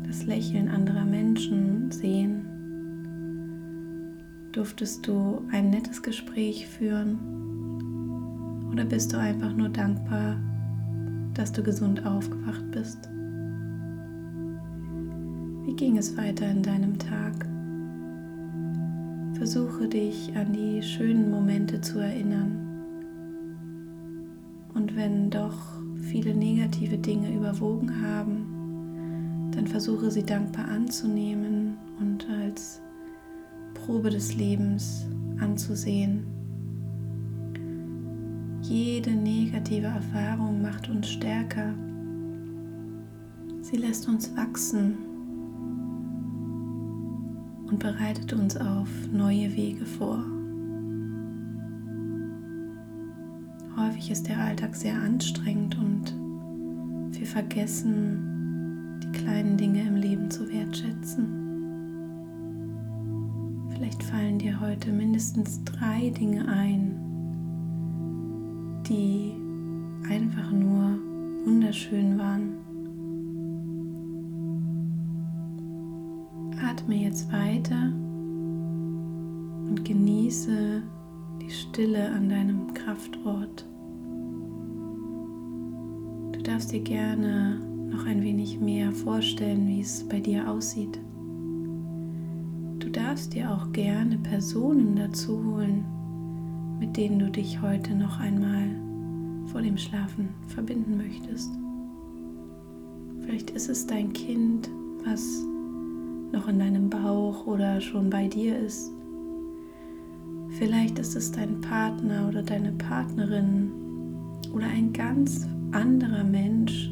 das 0.07 0.25
Lächeln 0.27 0.69
anderer 0.69 1.05
Menschen 1.05 1.91
sehen? 1.91 2.47
Durftest 4.53 5.05
du 5.09 5.43
ein 5.51 5.71
nettes 5.71 6.05
Gespräch 6.05 6.69
führen? 6.69 7.19
Oder 8.71 8.85
bist 8.85 9.13
du 9.13 9.19
einfach 9.19 9.53
nur 9.53 9.71
dankbar, 9.71 10.37
dass 11.35 11.51
du 11.51 11.65
gesund 11.65 12.07
aufgewacht 12.07 12.71
bist? 12.71 13.11
Wie 15.67 15.75
ging 15.75 15.99
es 15.99 16.17
weiter 16.17 16.49
in 16.49 16.63
deinem 16.63 16.97
Tag? 16.97 17.45
Versuche 19.35 19.89
dich 19.89 20.31
an 20.37 20.53
die 20.53 20.81
schönen 20.81 21.29
Momente 21.29 21.81
zu 21.81 21.99
erinnern. 21.99 22.72
Und 24.75 24.97
wenn 24.97 25.31
doch 25.31 25.57
viele 26.01 26.35
negative 26.35 26.99
Dinge 26.99 27.35
überwogen 27.35 28.03
haben, 28.03 29.51
dann 29.55 29.67
versuche 29.67 30.11
sie 30.11 30.25
dankbar 30.25 30.67
anzunehmen 30.69 31.77
und 32.01 32.27
als 32.29 32.81
Probe 33.75 34.11
des 34.11 34.35
Lebens 34.35 35.07
anzusehen. 35.39 36.25
Jede 38.63 39.11
negative 39.11 39.89
Erfahrung 39.89 40.63
macht 40.63 40.89
uns 40.89 41.09
stärker. 41.09 41.75
Sie 43.61 43.77
lässt 43.77 44.09
uns 44.09 44.35
wachsen 44.37 44.95
und 47.67 47.79
bereitet 47.79 48.33
uns 48.33 48.57
auf 48.57 48.89
neue 49.13 49.55
Wege 49.57 49.85
vor. 49.85 50.25
Häufig 53.77 54.11
ist 54.11 54.29
der 54.29 54.39
Alltag 54.39 54.75
sehr 54.77 54.95
anstrengend 54.95 55.79
und 55.79 56.15
wir 57.19 57.27
vergessen 57.27 58.33
kleinen 59.13 59.57
Dinge 59.57 59.83
im 59.83 59.97
Leben 59.97 60.31
zu 60.31 60.49
wertschätzen. 60.49 61.27
Vielleicht 63.71 64.03
fallen 64.03 64.39
dir 64.39 64.61
heute 64.61 64.91
mindestens 64.91 65.63
drei 65.65 66.11
Dinge 66.11 66.49
ein, 66.49 66.99
die 68.89 69.33
einfach 70.09 70.51
nur 70.51 70.99
wunderschön 71.45 72.19
waren. 72.19 72.59
Atme 76.65 76.97
jetzt 76.97 77.31
weiter 77.33 77.93
und 79.69 79.85
genieße 79.85 80.83
die 80.83 81.02
Stille 81.53 82.11
an 82.11 82.31
deinem 82.31 82.73
Kraftort. 82.73 83.67
Du 86.33 86.43
darfst 86.43 86.73
dir 86.73 86.81
gerne 86.81 87.61
noch 87.91 88.07
ein 88.07 88.23
wenig 88.23 88.59
mehr 88.59 88.91
vorstellen, 88.93 89.69
wie 89.69 89.83
es 89.83 90.03
bei 90.09 90.19
dir 90.19 90.51
aussieht. 90.51 90.99
Du 92.79 92.89
darfst 92.89 93.35
dir 93.35 93.51
auch 93.51 93.71
gerne 93.73 94.17
Personen 94.17 94.97
dazu 94.97 95.45
holen, 95.45 95.85
mit 96.81 96.97
denen 96.97 97.19
du 97.19 97.31
dich 97.31 97.61
heute 97.61 97.95
noch 97.95 98.19
einmal 98.19 98.71
vor 99.47 99.61
dem 99.61 99.77
Schlafen 99.77 100.31
verbinden 100.49 100.97
möchtest. 100.97 101.51
Vielleicht 103.21 103.51
ist 103.51 103.69
es 103.69 103.87
dein 103.87 104.15
Kind, 104.15 104.71
was 105.05 105.45
noch 106.33 106.49
in 106.49 106.59
deinem 106.59 106.89
Bauch 106.89 107.47
oder 107.47 107.79
schon 107.83 108.09
bei 108.09 108.27
dir 108.27 108.59
ist. 108.59 108.91
Vielleicht 110.59 110.99
ist 110.99 111.17
es 111.17 111.33
dein 111.33 111.61
Partner 111.61 112.29
oder 112.29 112.43
deine 112.43 112.73
Partnerin 112.73 113.71
oder 114.53 114.67
ein 114.67 114.93
ganz 114.93 115.49
anderer 115.71 116.25
Mensch, 116.25 116.91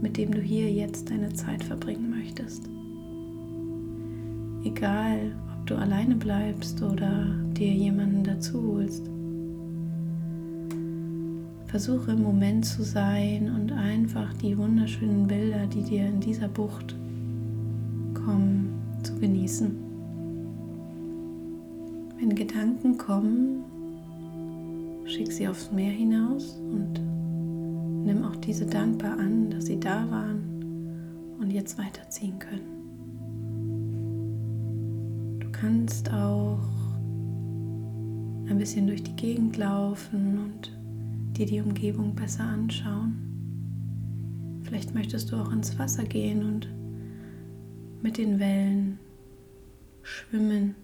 mit 0.00 0.16
dem 0.16 0.32
du 0.32 0.40
hier 0.40 0.70
jetzt 0.72 1.10
deine 1.10 1.32
Zeit 1.34 1.62
verbringen 1.62 2.10
möchtest. 2.10 2.68
Egal, 4.64 5.32
ob 5.54 5.66
du 5.66 5.76
alleine 5.76 6.14
bleibst 6.14 6.82
oder 6.82 7.26
dir 7.52 7.72
jemanden 7.72 8.24
dazu 8.24 8.62
holst. 8.62 9.10
Versuche 11.66 12.12
im 12.12 12.22
Moment 12.22 12.64
zu 12.64 12.82
sein 12.82 13.52
und 13.54 13.70
einfach 13.72 14.32
die 14.34 14.56
wunderschönen 14.56 15.26
Bilder, 15.26 15.66
die 15.66 15.82
dir 15.82 16.06
in 16.06 16.20
dieser 16.20 16.48
Bucht 16.48 16.96
kommen, 18.14 18.70
zu 19.02 19.14
genießen. 19.18 19.85
Wenn 22.26 22.34
Gedanken 22.34 22.98
kommen, 22.98 23.62
schick 25.06 25.30
sie 25.30 25.46
aufs 25.46 25.70
Meer 25.70 25.92
hinaus 25.92 26.58
und 26.58 27.00
Nimm 28.04 28.24
auch 28.24 28.34
diese 28.36 28.66
dankbar 28.66 29.18
an, 29.18 29.50
dass 29.50 29.66
sie 29.66 29.78
da 29.78 30.10
waren 30.10 31.36
und 31.40 31.52
jetzt 31.52 31.78
weiterziehen 31.78 32.38
können. 32.38 32.66
Du 35.38 35.50
kannst 35.52 36.12
auch 36.12 36.58
ein 38.48 38.58
bisschen 38.58 38.88
durch 38.88 39.04
die 39.04 39.14
Gegend 39.14 39.56
laufen 39.56 40.38
und 40.38 40.76
dir 41.36 41.46
die 41.46 41.60
Umgebung 41.60 42.14
besser 42.14 42.44
anschauen. 42.44 43.16
Vielleicht 44.62 44.94
möchtest 44.94 45.30
du 45.30 45.36
auch 45.36 45.52
ins 45.52 45.78
Wasser 45.78 46.04
gehen 46.04 46.44
und 46.44 46.68
mit 48.02 48.18
den 48.18 48.40
Wellen 48.40 48.98
schwimmen 50.02 50.74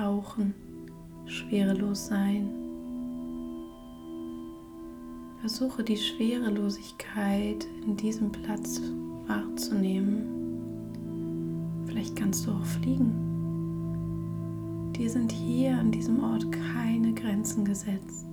eintauchen, 0.00 0.54
schwerelos 1.26 2.06
sein. 2.06 2.48
Versuche 5.40 5.82
die 5.84 5.96
Schwerelosigkeit 5.96 7.66
in 7.86 7.96
diesem 7.96 8.30
Platz 8.32 8.80
wahrzunehmen. 9.26 10.24
Vielleicht 11.86 12.16
kannst 12.16 12.46
du 12.46 12.52
auch 12.52 12.64
fliegen. 12.64 13.12
Dir 14.96 15.08
sind 15.10 15.32
hier 15.32 15.78
an 15.78 15.90
diesem 15.90 16.22
Ort 16.22 16.46
keine 16.52 17.14
Grenzen 17.14 17.64
gesetzt. 17.64 18.26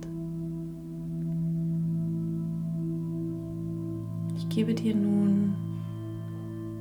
Ich 4.36 4.48
gebe 4.48 4.74
dir 4.74 4.94
nun 4.94 5.54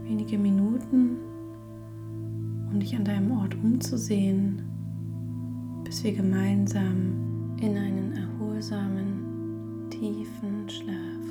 wenige 0.03 0.37
Minuten, 0.37 1.17
um 2.71 2.79
dich 2.79 2.95
an 2.95 3.05
deinem 3.05 3.31
Ort 3.31 3.55
umzusehen, 3.55 4.66
bis 5.87 6.03
wir 6.03 6.11
gemeinsam 6.11 7.55
in 7.61 7.77
einen 7.77 8.11
erholsamen 8.11 9.89
tiefen 9.89 10.69
Schlaf 10.69 11.26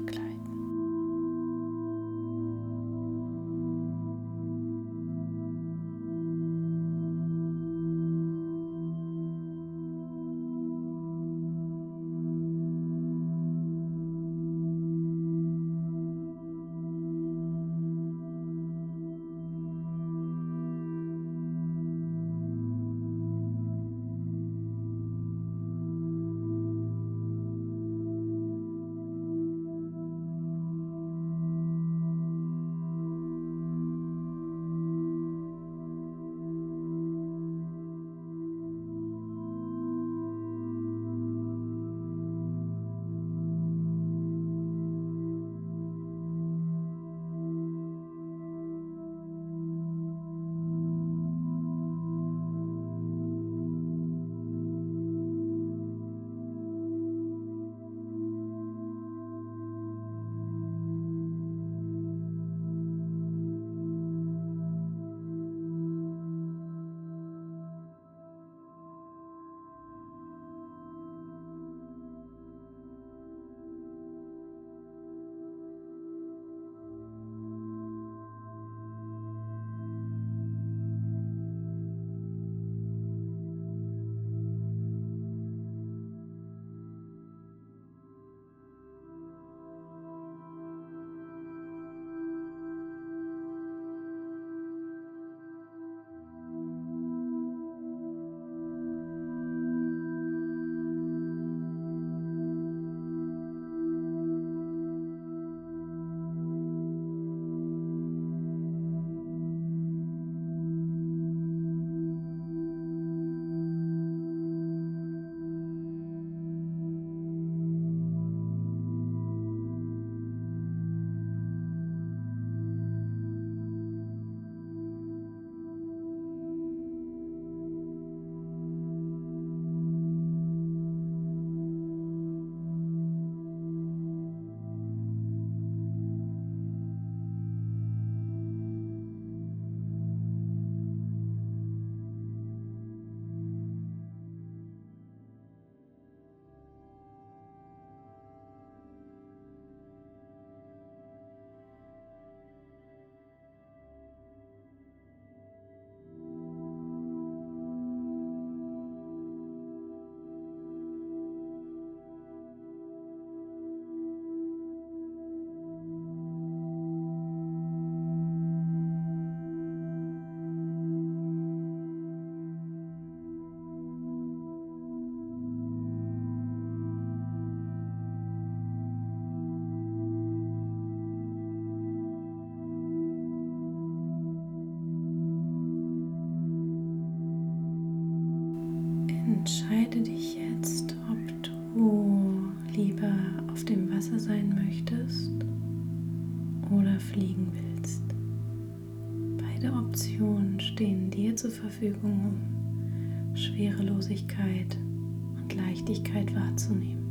wahrzunehmen. 206.57 207.05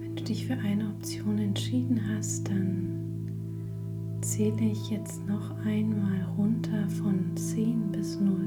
Wenn 0.00 0.16
du 0.16 0.24
dich 0.24 0.46
für 0.46 0.54
eine 0.54 0.88
Option 0.88 1.36
entschieden 1.38 2.00
hast, 2.08 2.48
dann 2.48 3.30
zähle 4.22 4.64
ich 4.64 4.88
jetzt 4.90 5.26
noch 5.26 5.54
einmal 5.66 6.24
runter 6.38 6.88
von 6.88 7.36
10 7.36 7.92
bis 7.92 8.18
0 8.20 8.40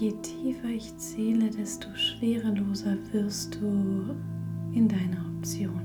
je 0.00 0.12
tiefer 0.22 0.68
ich 0.68 0.96
zähle, 0.96 1.50
desto 1.50 1.88
schwereloser 1.96 2.96
wirst 3.10 3.56
du 3.56 4.14
in 4.72 4.86
deiner 4.86 5.26
Option. 5.36 5.82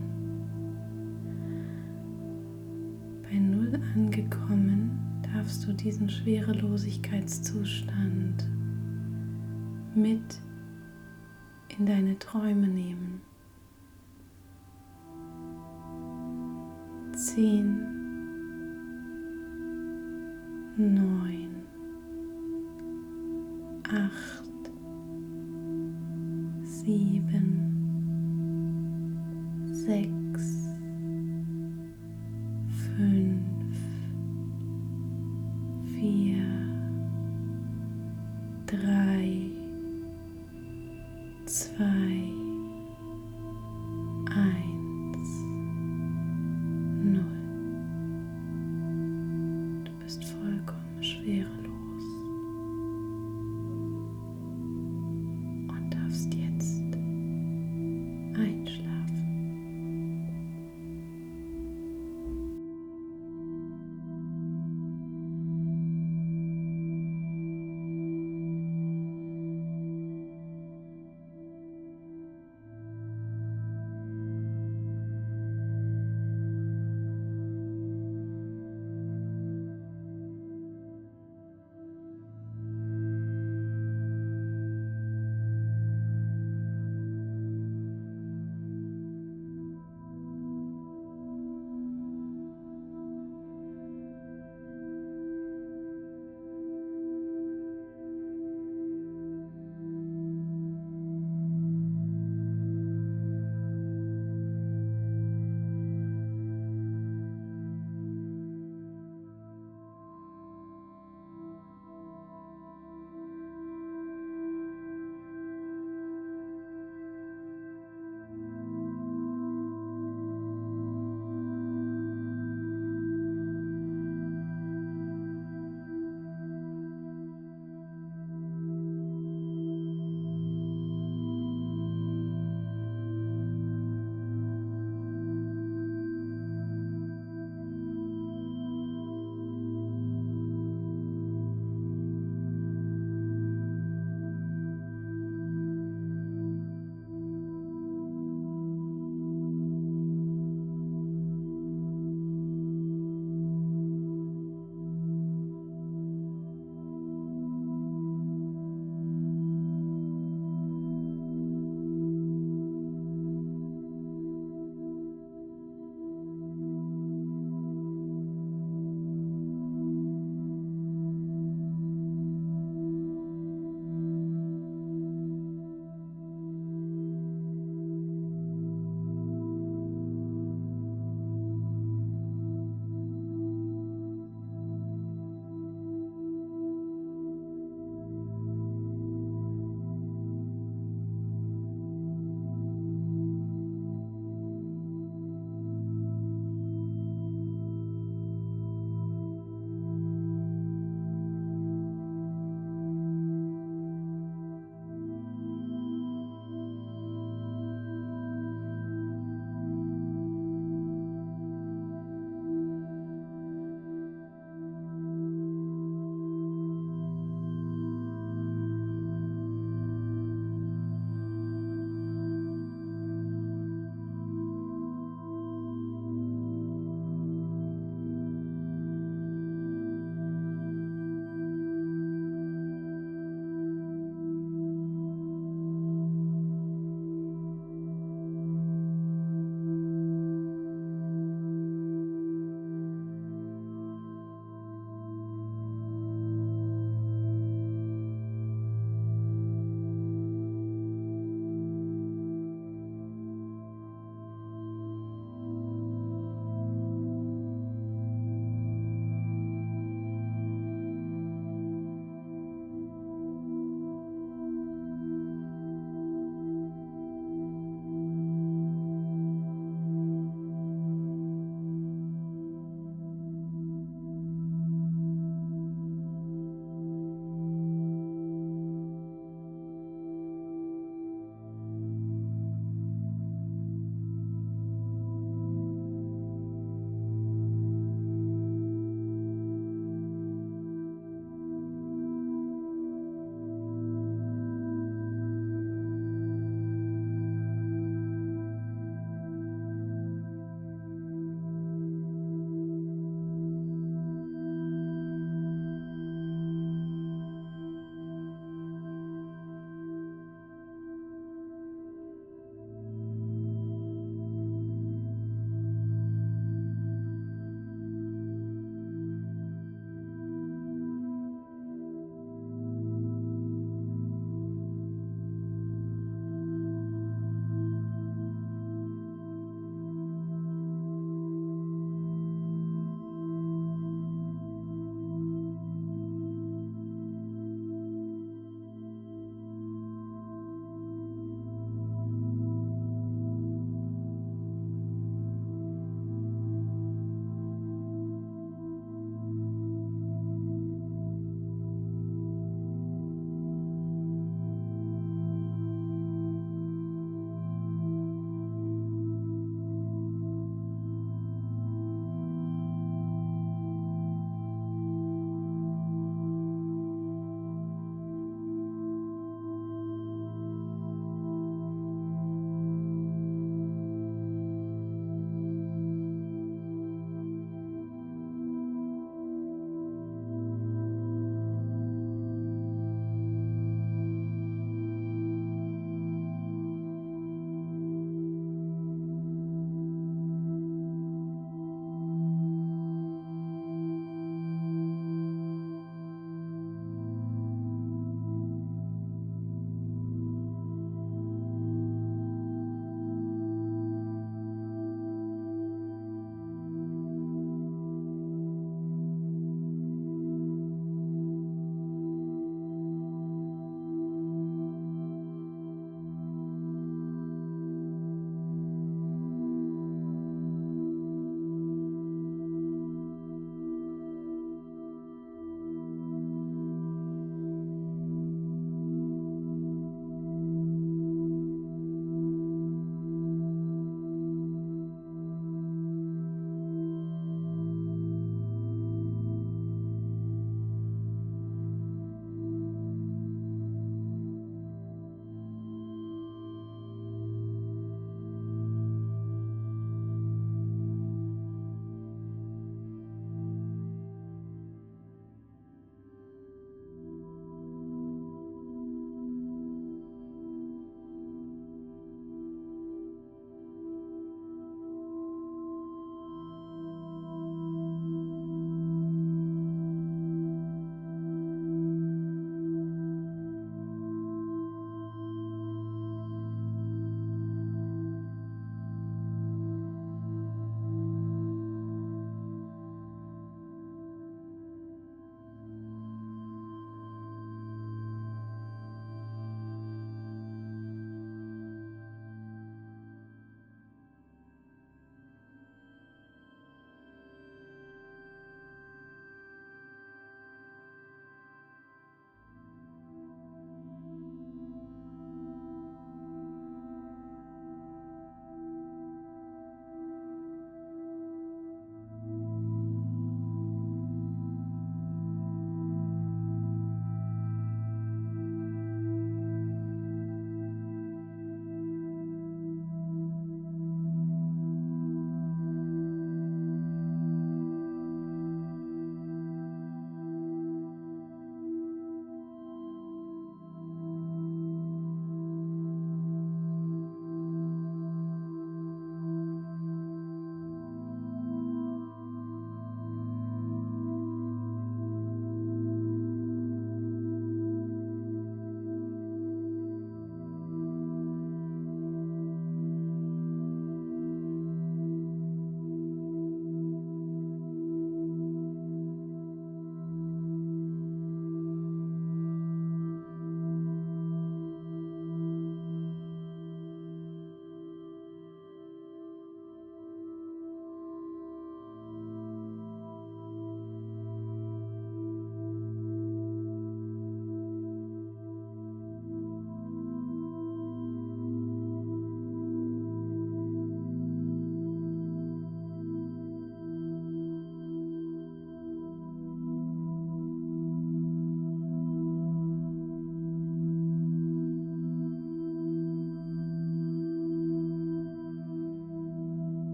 Bei 3.24 3.40
Null 3.40 3.82
angekommen, 3.96 5.00
darfst 5.34 5.68
du 5.68 5.74
diesen 5.74 6.12
Schwerelosigkeitszustand 6.12 8.48
mit 9.96 10.40
in 11.78 11.86
deine 11.86 12.18
Träume 12.20 12.68
nehmen. 12.68 13.22
Zehn, 17.14 17.78
neun, 20.78 21.64
acht, 23.84 24.72
sieben, 26.64 27.70
sechs, 29.72 30.23